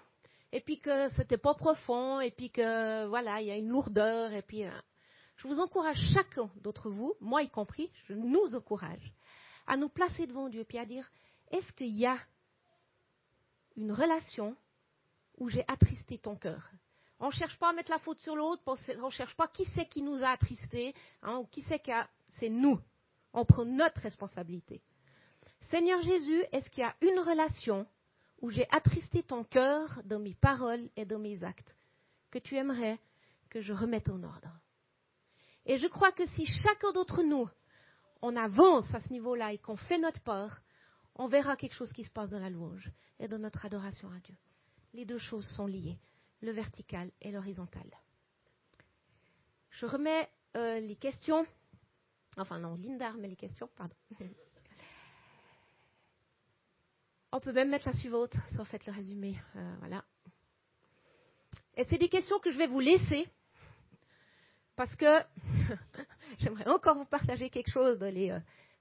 et 0.51 0.61
puis 0.61 0.81
que 0.81 1.09
c'était 1.11 1.39
pas 1.39 1.55
profond, 1.55 2.19
et 2.19 2.33
puis 2.33 2.51
que 2.51 3.07
voilà, 3.07 3.41
il 3.41 3.47
y 3.47 3.53
a 3.53 3.57
une 3.57 3.69
lourdeur, 3.69 4.33
et 4.33 4.43
puis 4.43 4.65
hein, 4.65 4.83
je 5.37 5.47
vous 5.47 5.61
encourage 5.61 6.01
chacun 6.13 6.51
d'entre 6.57 6.91
vous, 6.91 7.15
moi 7.21 7.45
y 7.45 7.49
compris, 7.49 7.93
je 8.09 8.15
nous 8.15 8.57
encourage 8.57 9.13
à 9.69 9.77
nous 9.77 9.89
placer 9.89 10.27
devant 10.27 10.49
Dieu 10.49 10.65
puis 10.65 10.79
à 10.79 10.85
dire 10.85 11.09
est-ce 11.53 11.73
qu'il 11.75 11.97
y 11.97 12.07
a 12.07 12.19
une 13.77 13.93
relation 13.93 14.57
où 15.37 15.49
j'ai 15.49 15.65
attristé 15.69 16.19
ton 16.19 16.35
cœur? 16.35 16.69
On 17.21 17.29
ne 17.29 17.33
cherche 17.33 17.57
pas 17.61 17.71
à 17.71 17.73
mettre 17.73 17.91
la 17.91 18.01
faute 18.01 18.19
sur 18.19 18.35
l'autre, 18.35 18.65
on 18.67 19.07
ne 19.07 19.11
cherche 19.11 19.37
pas 19.37 19.47
qui 19.47 19.65
c'est 19.77 19.87
qui 19.87 20.03
nous 20.03 20.25
a 20.25 20.31
attristés, 20.31 20.93
hein, 21.23 21.37
ou 21.37 21.45
qui 21.45 21.63
c'est 21.69 21.79
qui 21.79 21.93
a. 21.93 22.09
C'est 22.41 22.49
nous. 22.49 22.81
On 23.33 23.45
prend 23.45 23.65
notre 23.65 24.01
responsabilité. 24.01 24.83
Seigneur 25.71 26.01
Jésus, 26.01 26.43
est-ce 26.53 26.69
qu'il 26.71 26.83
y 26.83 26.87
a 26.87 26.97
une 27.03 27.19
relation 27.19 27.87
où 28.41 28.51
j'ai 28.51 28.67
attristé 28.71 29.23
ton 29.23 29.45
cœur 29.45 30.01
dans 30.05 30.19
mes 30.19 30.35
paroles 30.35 30.89
et 30.97 31.05
dans 31.05 31.19
mes 31.19 31.43
actes 31.45 31.75
que 32.31 32.39
tu 32.39 32.57
aimerais 32.57 32.99
que 33.51 33.61
je 33.61 33.73
remette 33.73 34.09
en 34.09 34.23
ordre? 34.23 34.51
Et 35.67 35.77
je 35.77 35.87
crois 35.87 36.13
que 36.13 36.27
si 36.29 36.47
chacun 36.47 36.93
d'entre 36.93 37.23
nous, 37.23 37.49
on 38.23 38.35
avance 38.35 38.93
à 38.95 39.01
ce 39.01 39.13
niveau-là 39.13 39.53
et 39.53 39.59
qu'on 39.59 39.77
fait 39.77 39.99
notre 39.99 40.23
part, 40.23 40.63
on 41.17 41.29
verra 41.29 41.57
quelque 41.57 41.75
chose 41.75 41.93
qui 41.93 42.05
se 42.05 42.13
passe 42.13 42.31
dans 42.31 42.41
la 42.41 42.49
louange 42.49 42.91
et 43.19 43.29
dans 43.29 43.39
notre 43.39 43.67
adoration 43.67 44.11
à 44.11 44.21
Dieu. 44.21 44.37
Les 44.95 45.05
deux 45.05 45.19
choses 45.19 45.47
sont 45.57 45.67
liées, 45.67 45.99
le 46.41 46.53
vertical 46.53 47.11
et 47.21 47.31
l'horizontal. 47.31 47.87
Je 49.71 49.85
remets 49.85 50.29
euh, 50.57 50.81
les 50.81 50.97
questions. 50.97 51.47
Enfin 52.39 52.59
non, 52.59 52.77
Linda 52.77 53.11
remet 53.11 53.29
les 53.29 53.37
questions, 53.37 53.69
pardon. 53.77 53.95
On 57.31 57.41
peut 57.41 57.53
même 57.53 57.69
mettre 57.69 57.87
la 57.87 57.93
suivante, 57.93 58.33
ça 58.55 58.61
en 58.61 58.65
fait 58.65 58.85
le 58.87 58.93
résumé. 58.93 59.37
Euh, 59.57 59.75
voilà. 59.81 60.03
Et 61.77 61.85
c'est 61.85 61.99
des 61.99 62.09
questions 62.09 62.39
que 62.39 62.51
je 62.51 62.57
vais 62.57 62.67
vous 62.67 62.81
laisser 62.81 63.29
parce 64.77 64.95
que 64.97 65.21
j'aimerais 66.39 66.69
encore 66.69 66.97
vous 66.97 67.05
partager 67.05 67.51
quelque 67.51 67.71
chose 67.71 67.99
dans 67.99 68.13
les 68.13 68.31
euh, 68.31 68.39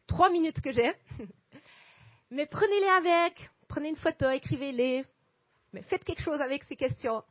trois 0.07 0.29
minutes 0.29 0.61
que 0.61 0.71
j'ai. 0.71 0.93
mais 2.31 2.45
prenez-les 2.45 2.87
avec, 2.87 3.49
prenez 3.67 3.89
une 3.89 3.95
photo, 3.97 4.29
écrivez-les, 4.29 5.03
mais 5.73 5.81
faites 5.81 6.05
quelque 6.05 6.21
chose 6.21 6.39
avec 6.39 6.63
ces 6.63 6.77
questions. 6.77 7.23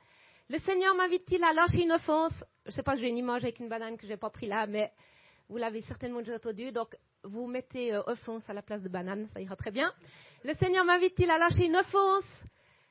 Le 0.50 0.59
Seigneur 0.59 0.94
m'invite-t-il 0.94 1.42
à 1.42 1.52
lâcher 1.52 1.83
une 1.83 1.92
offense? 1.92 2.44
Je 2.64 2.70
ne 2.70 2.74
sais 2.74 2.83
pas, 2.83 2.96
j'ai 2.96 3.09
une 3.09 3.16
image 3.16 3.42
avec 3.42 3.59
une 3.59 3.68
banane 3.68 3.96
que 3.96 4.02
je 4.02 4.12
n'ai 4.12 4.16
pas 4.18 4.31
pris 4.31 4.46
là, 4.46 4.66
mais 4.66 4.92
vous 5.49 5.57
l'avez 5.57 5.83
certainement 5.83 6.21
déjà 6.21 6.37
entendu. 6.37 6.73
Donc, 6.73 6.97
vous 7.23 7.47
mettez 7.47 7.95
euh, 7.95 8.03
offense 8.07 8.49
à 8.49 8.53
la 8.53 8.63
place 8.63 8.83
de 8.83 8.89
banane, 8.89 9.29
ça 9.33 9.41
ira 9.41 9.57
très 9.57 9.71
bien. 9.71 9.93
Le 10.45 10.55
Seigneur 10.55 10.85
m'invite-t-il 10.85 11.31
à 11.31 11.39
lâcher 11.39 11.67
une 11.67 11.77
offense? 11.77 12.25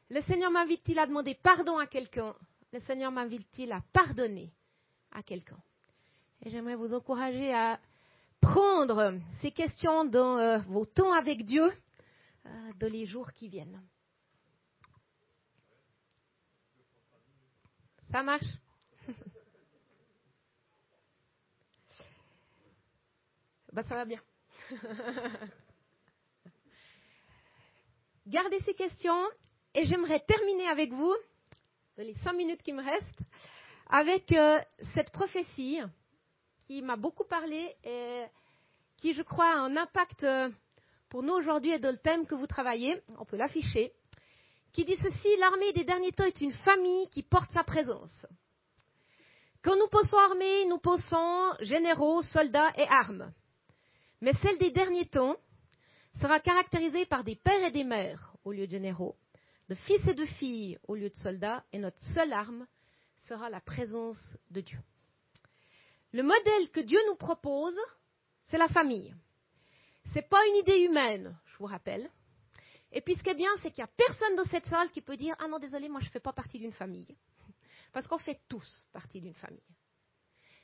Le 0.10 0.22
Seigneur 0.22 0.52
m'invite-t-il 0.52 1.00
à 1.00 1.08
demander 1.08 1.36
pardon 1.36 1.78
à 1.78 1.88
quelqu'un? 1.88 2.36
Le 2.72 2.80
Seigneur 2.80 3.12
m'invite-t-il 3.12 3.72
à 3.72 3.82
pardonner 3.94 4.52
à 5.12 5.24
quelqu'un? 5.24 5.58
Et 6.44 6.50
j'aimerais 6.50 6.76
vous 6.76 6.94
encourager 6.94 7.54
à 7.54 7.80
prendre 8.42 9.18
ces 9.42 9.52
questions 9.52 10.06
dans 10.06 10.38
euh, 10.38 10.58
vos 10.68 10.86
temps 10.86 11.14
avec 11.14 11.46
Dieu 11.46 11.72
euh, 12.46 12.72
dans 12.80 12.92
les 12.92 13.06
jours 13.06 13.32
qui 13.32 13.48
viennent. 13.48 13.82
Ça 18.12 18.22
marche? 18.22 18.46
Ben, 23.76 23.84
Ça 23.84 23.96
va 23.96 24.06
bien. 24.06 24.22
Gardez 28.26 28.62
ces 28.62 28.74
questions 28.74 29.22
et 29.74 29.86
j'aimerais 29.86 30.22
terminer 30.22 30.70
avec 30.70 30.94
vous, 30.94 31.14
dans 31.98 32.04
les 32.04 32.16
cinq 32.24 32.34
minutes 32.34 32.64
qui 32.64 32.72
me 32.72 32.82
restent, 32.82 33.20
avec 33.88 34.32
euh, 34.32 34.62
cette 34.94 35.12
prophétie 35.12 35.82
qui 36.66 36.82
m'a 36.82 36.96
beaucoup 36.96 37.26
parlé 37.26 37.76
et 37.84 38.24
qui, 38.96 39.14
je 39.14 39.24
crois, 39.24 39.48
a 39.48 39.58
un 39.58 39.76
impact 39.76 40.24
euh, 40.24 40.50
pour 41.10 41.22
nous 41.22 41.34
aujourd'hui 41.34 41.72
et 41.72 41.80
dans 41.80 41.92
le 41.92 41.98
thème 41.98 42.26
que 42.26 42.36
vous 42.36 42.48
travaillez. 42.48 43.04
On 43.20 43.26
peut 43.26 43.36
l'afficher. 43.36 43.92
Qui 44.72 44.86
dit 44.86 44.96
ceci 45.04 45.36
L'armée 45.38 45.74
des 45.74 45.84
derniers 45.84 46.14
temps 46.14 46.24
est 46.24 46.40
une 46.40 46.54
famille 46.54 47.10
qui 47.10 47.24
porte 47.24 47.52
sa 47.52 47.66
présence. 47.66 48.26
Quand 49.62 49.76
nous 49.76 49.90
pensons 49.90 50.18
armée, 50.18 50.66
nous 50.68 50.80
pensons 50.80 51.54
généraux, 51.60 52.22
soldats 52.22 52.72
et 52.78 52.88
armes. 52.88 53.34
Mais 54.26 54.34
celle 54.42 54.58
des 54.58 54.72
derniers 54.72 55.06
temps 55.06 55.38
sera 56.20 56.40
caractérisée 56.40 57.06
par 57.06 57.24
des 57.24 57.36
pères 57.36 57.64
et 57.64 57.70
des 57.70 57.84
mères 57.84 58.34
au 58.44 58.54
lieu 58.54 58.66
de 58.66 58.72
généraux, 58.72 59.16
de 59.70 59.76
fils 59.76 60.02
et 60.08 60.16
de 60.16 60.26
filles 60.26 60.80
au 60.88 60.96
lieu 60.96 61.12
de 61.12 61.16
soldats, 61.18 61.64
et 61.72 61.78
notre 61.78 62.02
seule 62.16 62.34
arme 62.34 62.66
sera 63.28 63.52
la 63.52 63.62
présence 63.62 64.18
de 64.50 64.62
Dieu. 64.62 64.80
Le 66.12 66.24
modèle 66.24 66.72
que 66.72 66.80
Dieu 66.80 66.98
nous 67.06 67.18
propose, 67.18 67.78
c'est 68.46 68.58
la 68.58 68.68
famille. 68.68 69.14
Ce 70.06 70.16
n'est 70.16 70.28
pas 70.28 70.44
une 70.48 70.56
idée 70.56 70.80
humaine, 70.80 71.38
je 71.46 71.58
vous 71.60 71.68
rappelle. 71.68 72.10
Et 72.92 73.02
puis 73.02 73.14
ce 73.14 73.22
qui 73.22 73.30
est 73.30 73.36
bien, 73.36 73.52
c'est 73.62 73.70
qu'il 73.70 73.84
n'y 73.84 73.90
a 73.90 73.94
personne 73.96 74.36
dans 74.38 74.46
cette 74.46 74.66
salle 74.70 74.90
qui 74.90 75.02
peut 75.02 75.18
dire 75.18 75.36
Ah 75.38 75.48
non, 75.48 75.60
désolé, 75.60 75.88
moi 75.88 76.00
je 76.00 76.08
ne 76.08 76.12
fais 76.12 76.20
pas 76.20 76.34
partie 76.34 76.58
d'une 76.58 76.74
famille. 76.74 77.16
Parce 77.94 78.08
qu'on 78.08 78.18
fait 78.18 78.40
tous 78.50 78.88
partie 78.92 79.22
d'une 79.22 79.36
famille. 79.36 79.62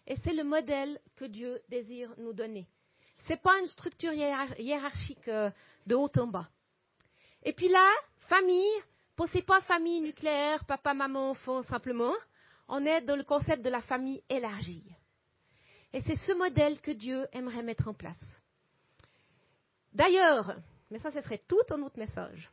Et 0.07 0.15
c'est 0.23 0.33
le 0.33 0.45
modèle 0.45 0.99
que 1.15 1.25
Dieu 1.25 1.61
désire 1.69 2.11
nous 2.17 2.33
donner. 2.33 2.67
Ce 3.25 3.33
n'est 3.33 3.39
pas 3.39 3.59
une 3.59 3.67
structure 3.67 4.13
hiérarchique 4.13 5.27
euh, 5.27 5.49
de 5.85 5.95
haut 5.95 6.11
en 6.17 6.27
bas. 6.27 6.49
Et 7.43 7.53
puis 7.53 7.69
là, 7.69 7.87
famille, 8.27 8.71
pensez 9.15 9.41
pas 9.41 9.61
famille 9.61 10.01
nucléaire, 10.01 10.65
papa, 10.65 10.93
maman, 10.93 11.31
enfant, 11.31 11.63
simplement. 11.63 12.13
On 12.67 12.85
est 12.85 13.01
dans 13.01 13.15
le 13.15 13.23
concept 13.23 13.63
de 13.63 13.69
la 13.69 13.81
famille 13.81 14.23
élargie. 14.29 14.83
Et 15.93 16.01
c'est 16.01 16.15
ce 16.15 16.31
modèle 16.33 16.79
que 16.81 16.91
Dieu 16.91 17.27
aimerait 17.33 17.63
mettre 17.63 17.87
en 17.87 17.93
place. 17.93 18.23
D'ailleurs, 19.93 20.55
mais 20.89 20.99
ça, 20.99 21.11
ce 21.11 21.21
serait 21.21 21.41
tout 21.47 21.61
un 21.69 21.81
autre 21.81 21.99
message. 21.99 22.49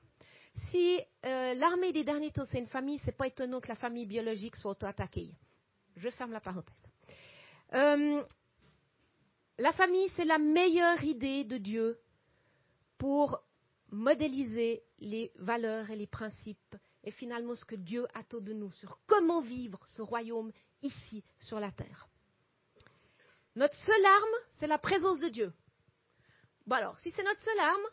Si 0.70 1.00
euh, 1.24 1.54
l'armée 1.54 1.92
des 1.92 2.04
derniers 2.04 2.32
temps, 2.32 2.46
c'est 2.50 2.58
une 2.58 2.66
famille, 2.66 3.00
c'est 3.04 3.16
pas 3.16 3.28
étonnant 3.28 3.60
que 3.60 3.68
la 3.68 3.76
famille 3.76 4.06
biologique 4.06 4.56
soit 4.56 4.72
auto-attaquée. 4.72 5.30
Je 5.96 6.10
ferme 6.10 6.32
la 6.32 6.40
parenthèse. 6.40 6.74
Euh, 7.74 8.22
la 9.58 9.72
famille, 9.72 10.08
c'est 10.16 10.24
la 10.24 10.38
meilleure 10.38 11.02
idée 11.04 11.44
de 11.44 11.58
Dieu 11.58 11.98
pour 12.96 13.42
modéliser 13.90 14.82
les 15.00 15.32
valeurs 15.36 15.90
et 15.90 15.96
les 15.96 16.06
principes 16.06 16.76
et 17.04 17.10
finalement 17.10 17.54
ce 17.54 17.64
que 17.64 17.74
Dieu 17.74 18.06
attend 18.14 18.40
de 18.40 18.52
nous 18.52 18.70
sur 18.72 19.00
comment 19.06 19.40
vivre 19.40 19.80
ce 19.86 20.02
royaume 20.02 20.52
ici 20.82 21.24
sur 21.40 21.60
la 21.60 21.72
terre. 21.72 22.08
Notre 23.56 23.74
seule 23.74 24.04
arme, 24.04 24.44
c'est 24.54 24.66
la 24.66 24.78
présence 24.78 25.18
de 25.18 25.28
Dieu. 25.28 25.52
Bon 26.66 26.76
alors, 26.76 26.98
si 27.00 27.10
c'est 27.12 27.24
notre 27.24 27.40
seule 27.40 27.58
arme, 27.58 27.86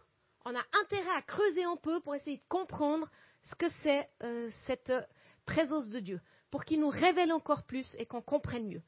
on 0.46 0.56
a 0.56 0.64
intérêt 0.84 1.16
à 1.16 1.22
creuser 1.22 1.64
un 1.64 1.78
peu 1.78 2.00
pour 2.02 2.14
essayer 2.14 2.38
de 2.38 2.44
comprendre 2.50 3.10
ce 3.44 3.56
que 3.56 3.70
c'est 3.82 4.10
euh, 4.22 4.52
cette 4.68 4.92
présence 5.46 5.90
de 5.90 6.00
Dieu, 6.00 6.22
pour 6.52 6.66
qu'il 6.66 6.80
nous 6.80 6.90
révèle 6.90 7.32
encore 7.32 7.64
plus 7.64 7.90
et 7.98 8.06
qu'on 8.06 8.22
comprenne 8.22 8.68
mieux. 8.68 8.82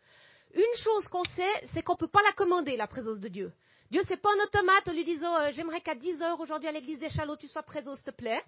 Une 0.58 0.84
chose 0.84 1.08
qu'on 1.10 1.24
sait, 1.24 1.68
c'est 1.72 1.84
qu'on 1.84 1.94
ne 1.94 2.00
peut 2.00 2.08
pas 2.08 2.24
la 2.24 2.32
commander, 2.34 2.76
la 2.78 2.88
présence 2.88 3.20
de 3.20 3.28
Dieu. 3.28 3.54
Dieu, 3.92 4.02
c'est 4.08 4.18
pas 4.18 4.30
un 4.30 4.44
automate 4.44 4.88
en 4.88 4.92
lui 4.92 5.04
disant 5.04 5.36
euh, 5.38 5.52
J'aimerais 5.52 5.82
qu'à 5.82 5.94
10 5.94 6.20
heures 6.24 6.40
aujourd'hui 6.40 6.68
à 6.68 6.72
l'église 6.72 6.98
des 6.98 7.12
Chalots, 7.12 7.36
tu 7.36 7.48
sois 7.48 7.62
présent, 7.62 7.96
s'il 7.96 8.06
te 8.06 8.12
plaît. 8.12 8.44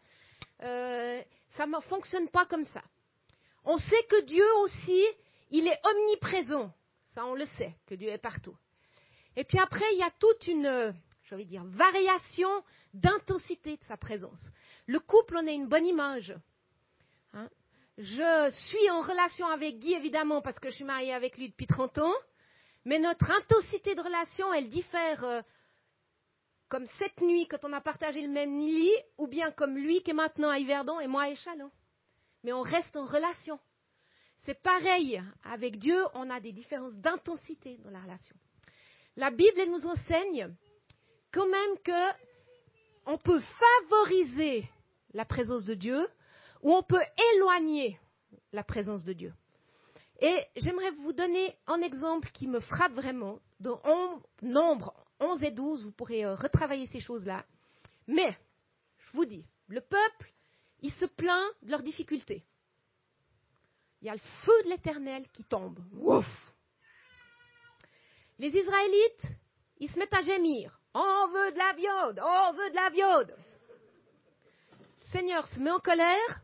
Euh, 0.64 1.22
ça 1.56 1.68
ne 1.68 1.80
fonctionne 1.82 2.28
pas 2.30 2.48
comme 2.48 2.64
ça. 2.66 2.82
On 3.64 3.78
sait 3.78 4.04
que 4.10 4.22
Dieu 4.24 4.46
aussi, 4.62 5.06
il 5.52 5.68
est 5.68 5.80
omniprésent. 5.84 6.74
Ça, 7.14 7.26
on 7.28 7.36
le 7.36 7.46
sait, 7.46 7.76
que 7.86 7.94
Dieu 7.94 8.10
est 8.10 8.18
partout. 8.18 8.56
Et 9.36 9.44
puis 9.44 9.60
après, 9.60 9.86
il 9.94 10.00
y 10.00 10.04
a 10.04 10.12
toute 10.20 10.48
une, 10.48 10.96
je 11.26 11.36
vais 11.36 11.48
variation 11.66 12.50
d'intensité 12.96 13.78
de 13.78 13.84
sa 13.84 13.98
présence. 13.98 14.42
Le 14.88 15.00
couple 15.00 15.38
en 15.38 15.46
est 15.46 15.54
une 15.54 15.68
bonne 15.68 15.86
image. 15.86 16.34
Je 18.02 18.50
suis 18.50 18.90
en 18.92 19.02
relation 19.02 19.46
avec 19.48 19.80
Guy, 19.80 19.94
évidemment, 19.94 20.42
parce 20.42 20.58
que 20.58 20.70
je 20.70 20.76
suis 20.76 20.86
mariée 20.86 21.14
avec 21.14 21.38
lui 21.38 21.50
depuis 21.50 21.68
30 21.68 21.98
ans. 21.98 22.14
Mais 22.86 22.98
notre 22.98 23.30
intensité 23.30 23.94
de 23.94 24.00
relation, 24.00 24.54
elle 24.54 24.70
diffère 24.70 25.22
euh, 25.26 25.42
comme 26.70 26.88
cette 26.98 27.20
nuit 27.20 27.46
quand 27.50 27.66
on 27.66 27.74
a 27.74 27.82
partagé 27.82 28.22
le 28.22 28.30
même 28.30 28.58
lit, 28.58 28.96
ou 29.18 29.28
bien 29.28 29.52
comme 29.52 29.76
lui 29.76 30.02
qui 30.02 30.12
est 30.12 30.14
maintenant 30.14 30.48
à 30.50 30.60
Yverdon 30.60 31.02
et 31.02 31.08
moi 31.08 31.24
à 31.24 31.30
Échalon. 31.32 31.70
Mais 32.46 32.54
on 32.54 32.62
reste 32.62 32.96
en 32.96 33.04
relation. 33.04 33.60
C'est 34.46 34.62
pareil 34.62 35.22
avec 35.44 35.78
Dieu, 35.78 36.02
on 36.14 36.30
a 36.30 36.40
des 36.40 36.54
différences 36.54 36.96
d'intensité 36.96 37.80
dans 37.84 37.92
la 37.92 38.00
relation. 38.00 38.36
La 39.18 39.30
Bible 39.30 39.62
nous 39.68 39.86
enseigne 39.86 40.56
quand 41.34 41.48
même 41.48 41.78
que 41.84 42.14
on 43.08 43.18
peut 43.18 43.42
favoriser 43.42 44.70
la 45.14 45.26
présence 45.26 45.66
de 45.66 45.74
Dieu 45.74 46.08
ou 46.62 46.74
on 46.74 46.84
peut 46.84 47.04
éloigner 47.36 48.00
la 48.52 48.64
présence 48.64 49.04
de 49.04 49.14
Dieu. 49.14 49.34
Et 50.22 50.46
j'aimerais 50.58 50.92
vous 50.92 51.14
donner 51.14 51.56
un 51.68 51.82
exemple 51.82 52.30
qui 52.32 52.48
me 52.48 52.60
frappe 52.60 52.94
vraiment. 52.94 53.40
Dans 53.60 53.82
nombre 54.42 54.94
11 55.20 55.44
et 55.44 55.52
12, 55.52 55.84
vous 55.84 55.92
pourrez 55.92 56.26
euh, 56.26 56.36
retravailler 56.36 56.88
ces 56.88 57.00
choses-là. 57.00 57.46
Mais, 58.08 58.38
je 58.98 59.12
vous 59.14 59.26
dis, 59.26 59.46
le 59.68 59.82
peuple, 59.82 60.34
il 60.82 60.92
se 60.92 61.06
plaint 61.06 61.52
de 61.62 61.72
leurs 61.72 61.84
difficultés. 61.84 62.44
Il 64.02 64.08
y 64.08 64.10
a 64.10 64.14
le 64.14 64.20
feu 64.46 64.64
de 64.64 64.70
l'Éternel 64.70 65.28
qui 65.30 65.44
tombe. 65.44 65.80
Ouf 66.00 66.26
Les 68.38 68.50
Israélites, 68.50 69.38
ils 69.78 69.90
se 69.90 70.00
mettent 70.00 70.14
à 70.14 70.22
gémir. 70.22 70.80
On 70.94 71.28
veut 71.28 71.52
de 71.52 71.58
la 71.58 71.74
viande, 71.74 72.22
on 72.24 72.54
veut 72.54 72.70
de 72.72 72.76
la 72.76 72.90
viande. 72.90 73.36
Le 74.80 75.08
Seigneur 75.12 75.48
se 75.48 75.60
met 75.60 75.72
en 75.72 75.80
colère, 75.80 76.42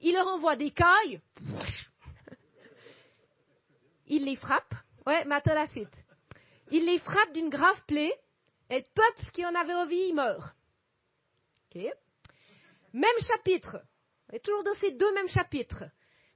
il 0.00 0.14
leur 0.14 0.26
envoie 0.26 0.56
des 0.56 0.70
cailles 0.70 1.20
il 4.08 4.24
les 4.24 4.36
frappe. 4.36 4.74
Ouais, 5.06 5.24
mais 5.24 5.36
attends 5.36 5.54
la 5.54 5.66
suite. 5.66 5.94
Il 6.70 6.84
les 6.86 6.98
frappe 6.98 7.32
d'une 7.32 7.48
grave 7.48 7.80
plaie, 7.86 8.12
et 8.70 8.78
le 8.78 8.84
peuple 8.94 9.30
qui 9.32 9.44
en 9.46 9.54
avait 9.54 9.74
envie, 9.74 10.08
il 10.08 10.14
meurt. 10.14 10.56
Ok 11.70 11.82
Même 12.92 13.20
chapitre. 13.26 13.78
Et 14.32 14.40
toujours 14.40 14.64
dans 14.64 14.74
ces 14.74 14.92
deux 14.92 15.12
mêmes 15.14 15.28
chapitres. 15.28 15.84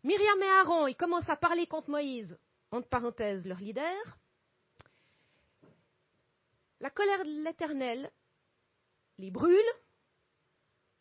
Myriam 0.04 0.42
et 0.42 0.46
Aaron, 0.46 0.86
ils 0.86 0.96
commencent 0.96 1.28
à 1.28 1.36
parler 1.36 1.66
contre 1.66 1.90
Moïse, 1.90 2.38
entre 2.70 2.88
parenthèses, 2.88 3.44
leur 3.44 3.58
leader. 3.58 4.18
La 6.80 6.90
colère 6.90 7.24
de 7.24 7.44
l'Éternel 7.44 8.10
les 9.18 9.30
brûle, 9.30 9.58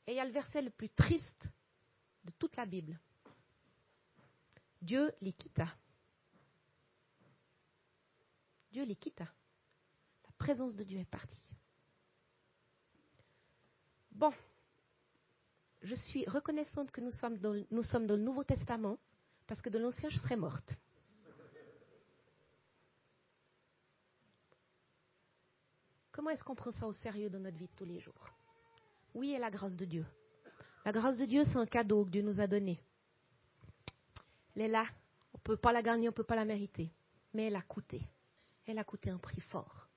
et 0.08 0.12
il 0.14 0.16
y 0.16 0.20
a 0.20 0.26
le 0.26 0.32
verset 0.32 0.62
le 0.62 0.72
plus 0.72 0.90
triste 0.90 1.48
de 2.24 2.32
toute 2.32 2.56
la 2.56 2.66
Bible. 2.66 3.00
Dieu 4.82 5.12
les 5.22 5.34
quitta. 5.34 5.68
Dieu 8.72 8.84
les 8.84 8.96
quitta. 8.96 9.26
La 10.26 10.32
présence 10.38 10.76
de 10.76 10.84
Dieu 10.84 11.00
est 11.00 11.10
partie. 11.10 11.56
Bon, 14.12 14.34
je 15.82 15.96
suis 15.96 16.26
reconnaissante 16.26 16.92
que 16.92 17.02
nous 17.02 17.12
sommes, 17.12 17.38
dans, 17.38 17.54
le 17.54 18.18
Nouveau 18.18 18.44
Testament, 18.44 18.98
parce 19.48 19.62
que 19.62 19.70
de 19.70 19.80
l'Ancien, 19.80 20.10
je 20.10 20.20
serais 20.20 20.36
morte. 20.36 20.78
Comment 26.12 26.32
est-ce 26.32 26.44
qu'on 26.44 26.56
prend 26.56 26.72
ça 26.72 26.86
au 26.86 26.94
sérieux 26.94 27.30
dans 27.30 27.40
notre 27.40 27.58
vie 27.58 27.68
de 27.68 27.76
tous 27.78 27.86
les 27.86 28.00
jours? 28.00 28.30
Oui, 29.14 29.32
et 29.32 29.40
la 29.40 29.50
grâce 29.50 29.76
de 29.78 29.86
Dieu. 29.86 30.06
La 30.90 30.94
grâce 30.94 31.20
de 31.20 31.26
Dieu, 31.26 31.44
c'est 31.46 31.58
un 31.58 31.68
cadeau 31.68 32.04
que 32.04 32.10
Dieu 32.10 32.24
nous 32.24 32.42
a 32.42 32.48
donné. 32.48 32.82
Elle 34.56 34.64
est 34.64 34.68
là. 34.70 34.88
On 35.36 35.38
ne 35.38 35.44
peut 35.44 35.56
pas 35.56 35.72
la 35.72 35.84
gagner, 35.84 36.08
on 36.08 36.12
ne 36.12 36.16
peut 36.16 36.24
pas 36.24 36.36
la 36.36 36.46
mériter. 36.46 36.92
Mais 37.32 37.46
elle 37.46 37.56
a 37.56 37.62
coûté 37.62 38.02
elle 38.66 38.80
a 38.80 38.84
coûté 38.84 39.12
un 39.12 39.20
prix 39.20 39.40
fort. 39.40 39.88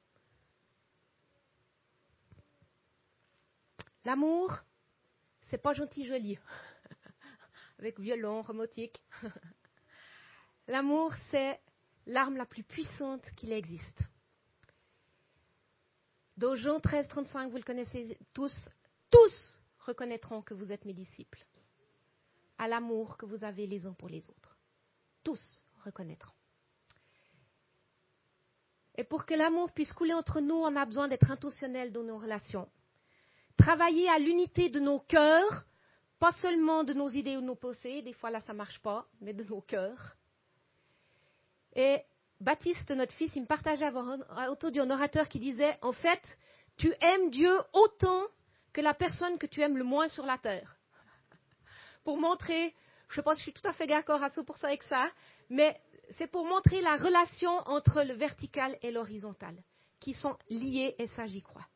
L'amour, 4.04 4.54
c'est 5.48 5.56
pas 5.56 5.72
gentil 5.72 6.04
joli, 6.04 6.38
avec 7.78 7.98
violon, 7.98 8.42
romotique. 8.42 9.02
L'amour, 10.68 11.14
c'est 11.30 11.58
l'arme 12.04 12.36
la 12.36 12.44
plus 12.44 12.64
puissante 12.64 13.24
qu'il 13.34 13.52
existe. 13.52 14.02
Dans 16.36 16.54
Jean 16.54 16.80
13, 16.80 17.08
35, 17.08 17.50
vous 17.50 17.56
le 17.56 17.62
connaissez 17.62 18.18
tous, 18.34 18.54
tous 19.10 19.61
reconnaîtront 19.82 20.42
que 20.42 20.54
vous 20.54 20.72
êtes 20.72 20.84
mes 20.84 20.94
disciples, 20.94 21.44
à 22.58 22.68
l'amour 22.68 23.16
que 23.16 23.26
vous 23.26 23.44
avez 23.44 23.66
les 23.66 23.86
uns 23.86 23.94
pour 23.94 24.08
les 24.08 24.28
autres. 24.30 24.56
Tous 25.22 25.62
reconnaîtront. 25.84 26.34
Et 28.96 29.04
pour 29.04 29.24
que 29.24 29.34
l'amour 29.34 29.72
puisse 29.72 29.92
couler 29.92 30.12
entre 30.12 30.40
nous, 30.40 30.54
on 30.54 30.76
a 30.76 30.84
besoin 30.84 31.08
d'être 31.08 31.30
intentionnel 31.30 31.92
dans 31.92 32.02
nos 32.02 32.18
relations. 32.18 32.68
Travailler 33.56 34.08
à 34.08 34.18
l'unité 34.18 34.68
de 34.68 34.80
nos 34.80 35.00
cœurs, 35.00 35.64
pas 36.18 36.32
seulement 36.32 36.84
de 36.84 36.92
nos 36.92 37.08
idées 37.08 37.36
ou 37.36 37.40
de 37.40 37.46
nos 37.46 37.56
pensées, 37.56 38.02
des 38.02 38.12
fois 38.12 38.30
là 38.30 38.40
ça 38.40 38.52
ne 38.52 38.58
marche 38.58 38.80
pas, 38.80 39.06
mais 39.20 39.32
de 39.32 39.44
nos 39.44 39.62
cœurs. 39.62 40.16
Et 41.74 42.02
Baptiste, 42.42 42.90
notre 42.90 43.14
fils, 43.14 43.32
il 43.36 43.42
me 43.42 43.46
partageait 43.46 43.90
autour 44.48 44.72
d'un 44.72 44.90
orateur 44.90 45.28
qui 45.28 45.38
disait, 45.38 45.78
en 45.80 45.92
fait, 45.92 46.20
tu 46.76 46.92
aimes 47.00 47.30
Dieu 47.30 47.56
autant 47.72 48.24
que 48.72 48.80
la 48.80 48.94
personne 48.94 49.38
que 49.38 49.46
tu 49.46 49.60
aimes 49.60 49.76
le 49.76 49.84
moins 49.84 50.08
sur 50.08 50.24
la 50.24 50.38
terre. 50.38 50.76
Pour 52.04 52.18
montrer, 52.18 52.74
je 53.08 53.20
pas 53.20 53.34
si 53.34 53.40
je 53.40 53.50
suis 53.50 53.52
tout 53.52 53.68
à 53.68 53.72
fait 53.72 53.86
d'accord 53.86 54.22
à 54.22 54.30
100% 54.30 54.64
avec 54.64 54.82
ça, 54.84 55.10
mais 55.50 55.80
c'est 56.10 56.26
pour 56.26 56.44
montrer 56.44 56.80
la 56.80 56.96
relation 56.96 57.50
entre 57.66 58.02
le 58.02 58.14
vertical 58.14 58.76
et 58.82 58.90
l'horizontal, 58.90 59.54
qui 60.00 60.14
sont 60.14 60.36
liés, 60.48 60.94
et 60.98 61.06
ça 61.08 61.26
j'y 61.26 61.42
crois. 61.42 61.66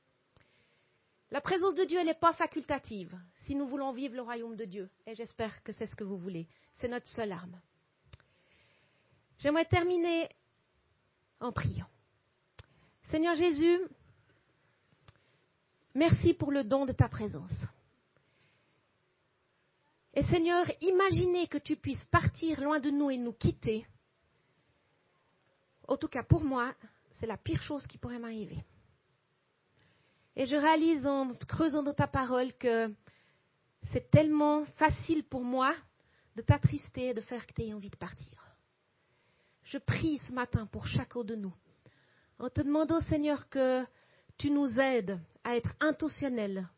La 1.31 1.41
présence 1.41 1.75
de 1.75 1.85
Dieu, 1.85 1.99
elle 1.99 2.07
n'est 2.07 2.15
pas 2.15 2.33
facultative 2.33 3.19
si 3.45 3.55
nous 3.55 3.67
voulons 3.67 3.93
vivre 3.93 4.15
le 4.15 4.23
royaume 4.23 4.57
de 4.57 4.65
Dieu, 4.65 4.91
et 5.07 5.15
j'espère 5.15 5.63
que 5.63 5.73
c'est 5.73 5.87
ce 5.87 5.97
que 5.97 6.05
vous 6.05 6.19
voulez. 6.19 6.49
C'est 6.77 6.89
notre 6.89 7.09
seule 7.09 7.33
arme. 7.33 7.61
J'aimerais 9.39 9.65
terminer 9.65 10.29
en 11.41 11.53
priant. 11.53 11.89
Seigneur 13.11 13.35
Jésus, 13.35 13.81
merci 15.97 16.35
pour 16.35 16.53
le 16.53 16.63
don 16.63 16.87
de 16.87 16.93
ta 16.93 17.09
présence. 17.09 17.53
Et 20.15 20.23
Seigneur, 20.25 20.65
imaginez 20.81 21.47
que 21.47 21.59
tu 21.59 21.77
puisses 21.77 22.05
partir 22.07 22.61
loin 22.61 22.81
de 22.81 22.91
nous 22.91 23.11
et 23.11 23.19
nous 23.19 23.33
quitter. 23.33 23.87
En 25.89 25.97
tout 25.97 26.09
cas, 26.09 26.23
pour 26.23 26.43
moi, 26.43 26.75
c'est 27.19 27.27
la 27.27 27.37
pire 27.37 27.63
chose 27.63 27.87
qui 27.87 27.99
pourrait 27.99 28.19
m'arriver. 28.19 28.65
Et 30.37 30.47
je 30.47 30.57
réalise 30.57 31.07
en 31.07 31.35
creusant 31.49 31.83
dans 31.83 31.95
ta 31.95 32.07
parole 32.07 32.53
que 32.55 32.93
c'est 33.93 34.11
tellement 34.11 34.65
facile 34.77 35.25
pour 35.25 35.43
moi 35.43 35.75
de 36.35 36.43
t'attrister 36.43 37.09
et 37.09 37.15
de 37.15 37.23
faire 37.23 37.47
que 37.47 37.55
tu 37.55 37.63
aies 37.63 37.75
envie 37.75 37.91
de 37.91 37.97
partir. 37.97 38.27
Je 39.65 39.79
prie 39.79 40.19
ce 40.29 40.33
matin 40.33 40.67
pour 40.67 40.87
chacun 40.87 41.25
de 41.25 41.35
nous, 41.35 41.55
en 42.39 42.51
te 42.51 42.61
demandant, 42.61 43.01
Seigneur, 43.03 43.49
que 43.49 43.85
tu 44.37 44.51
nous 44.51 44.79
aides 44.79 45.19
à 45.47 45.55
être 45.55 45.73
intentionnels 45.79 46.69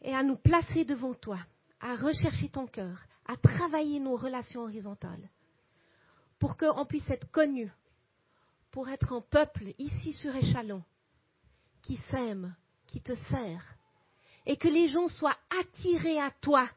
et 0.00 0.14
à 0.14 0.22
nous 0.22 0.36
placer 0.36 0.86
devant 0.86 1.12
toi, 1.12 1.38
à 1.78 1.96
rechercher 1.96 2.48
ton 2.48 2.66
cœur, 2.66 2.98
à 3.26 3.36
travailler 3.36 4.00
nos 4.00 4.16
relations 4.16 4.62
horizontales, 4.62 5.28
pour 6.38 6.56
qu'on 6.56 6.86
puisse 6.86 7.08
être 7.10 7.30
connus, 7.30 7.70
pour 8.70 8.88
être 8.88 9.12
un 9.12 9.20
peuple 9.20 9.74
ici 9.76 10.14
sur 10.14 10.34
Échalon, 10.34 10.82
qui 11.82 11.98
s'aime, 12.10 12.56
qui 12.86 13.02
te 13.02 13.14
sert, 13.28 13.76
et 14.46 14.56
que 14.56 14.68
les 14.68 14.88
gens 14.88 15.08
soient 15.08 15.36
attirés 15.60 16.18
à 16.18 16.30
toi, 16.40 16.70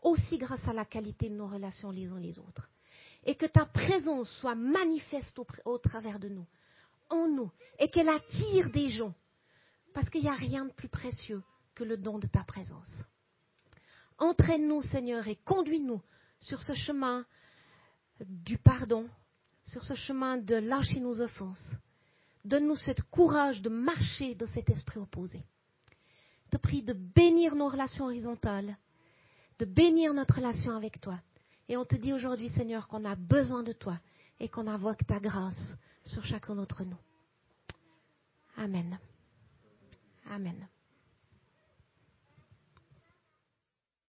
aussi 0.00 0.38
grâce 0.38 0.66
à 0.66 0.72
la 0.72 0.86
qualité 0.86 1.28
de 1.28 1.34
nos 1.34 1.48
relations 1.48 1.90
les 1.90 2.10
uns 2.10 2.18
les 2.18 2.38
autres, 2.38 2.70
et 3.24 3.34
que 3.34 3.46
ta 3.46 3.66
présence 3.66 4.30
soit 4.40 4.54
manifeste 4.54 5.38
au, 5.66 5.76
travers 5.76 6.18
de 6.18 6.30
nous, 6.30 6.46
en 7.10 7.28
nous, 7.28 7.50
et 7.78 7.88
qu'elle 7.88 8.08
attire 8.08 8.70
des 8.70 8.90
gens, 8.90 9.14
parce 9.94 10.08
qu'il 10.10 10.22
n'y 10.22 10.28
a 10.28 10.34
rien 10.34 10.66
de 10.66 10.72
plus 10.72 10.88
précieux 10.88 11.42
que 11.74 11.84
le 11.84 11.96
don 11.96 12.18
de 12.18 12.26
ta 12.26 12.44
présence. 12.44 12.92
Entraîne-nous, 14.18 14.82
Seigneur, 14.82 15.26
et 15.28 15.36
conduis-nous 15.36 16.02
sur 16.40 16.62
ce 16.62 16.74
chemin 16.74 17.24
du 18.20 18.58
pardon, 18.58 19.08
sur 19.64 19.84
ce 19.84 19.94
chemin 19.94 20.38
de 20.38 20.56
lâcher 20.56 21.00
nos 21.00 21.20
offenses. 21.20 21.76
Donne-nous 22.44 22.76
ce 22.76 22.90
courage 23.10 23.62
de 23.62 23.68
marcher 23.68 24.34
dans 24.34 24.46
cet 24.48 24.70
esprit 24.70 24.98
opposé. 24.98 25.42
Je 26.46 26.56
te 26.56 26.56
prie 26.56 26.82
de 26.82 26.94
bénir 26.94 27.54
nos 27.54 27.68
relations 27.68 28.06
horizontales, 28.06 28.76
de 29.58 29.64
bénir 29.64 30.14
notre 30.14 30.36
relation 30.36 30.74
avec 30.76 31.00
toi. 31.00 31.20
Et 31.68 31.76
on 31.76 31.84
te 31.84 31.96
dit 31.96 32.12
aujourd'hui, 32.12 32.48
Seigneur, 32.50 32.88
qu'on 32.88 33.04
a 33.04 33.14
besoin 33.14 33.62
de 33.62 33.72
toi 33.72 33.98
et 34.40 34.48
qu'on 34.48 34.66
invoque 34.66 35.06
ta 35.06 35.18
grâce 35.18 35.58
sur 36.04 36.24
chacun 36.24 36.54
d'entre 36.54 36.84
nous. 36.84 36.98
Amen. 38.56 38.98
Amen. 40.30 40.68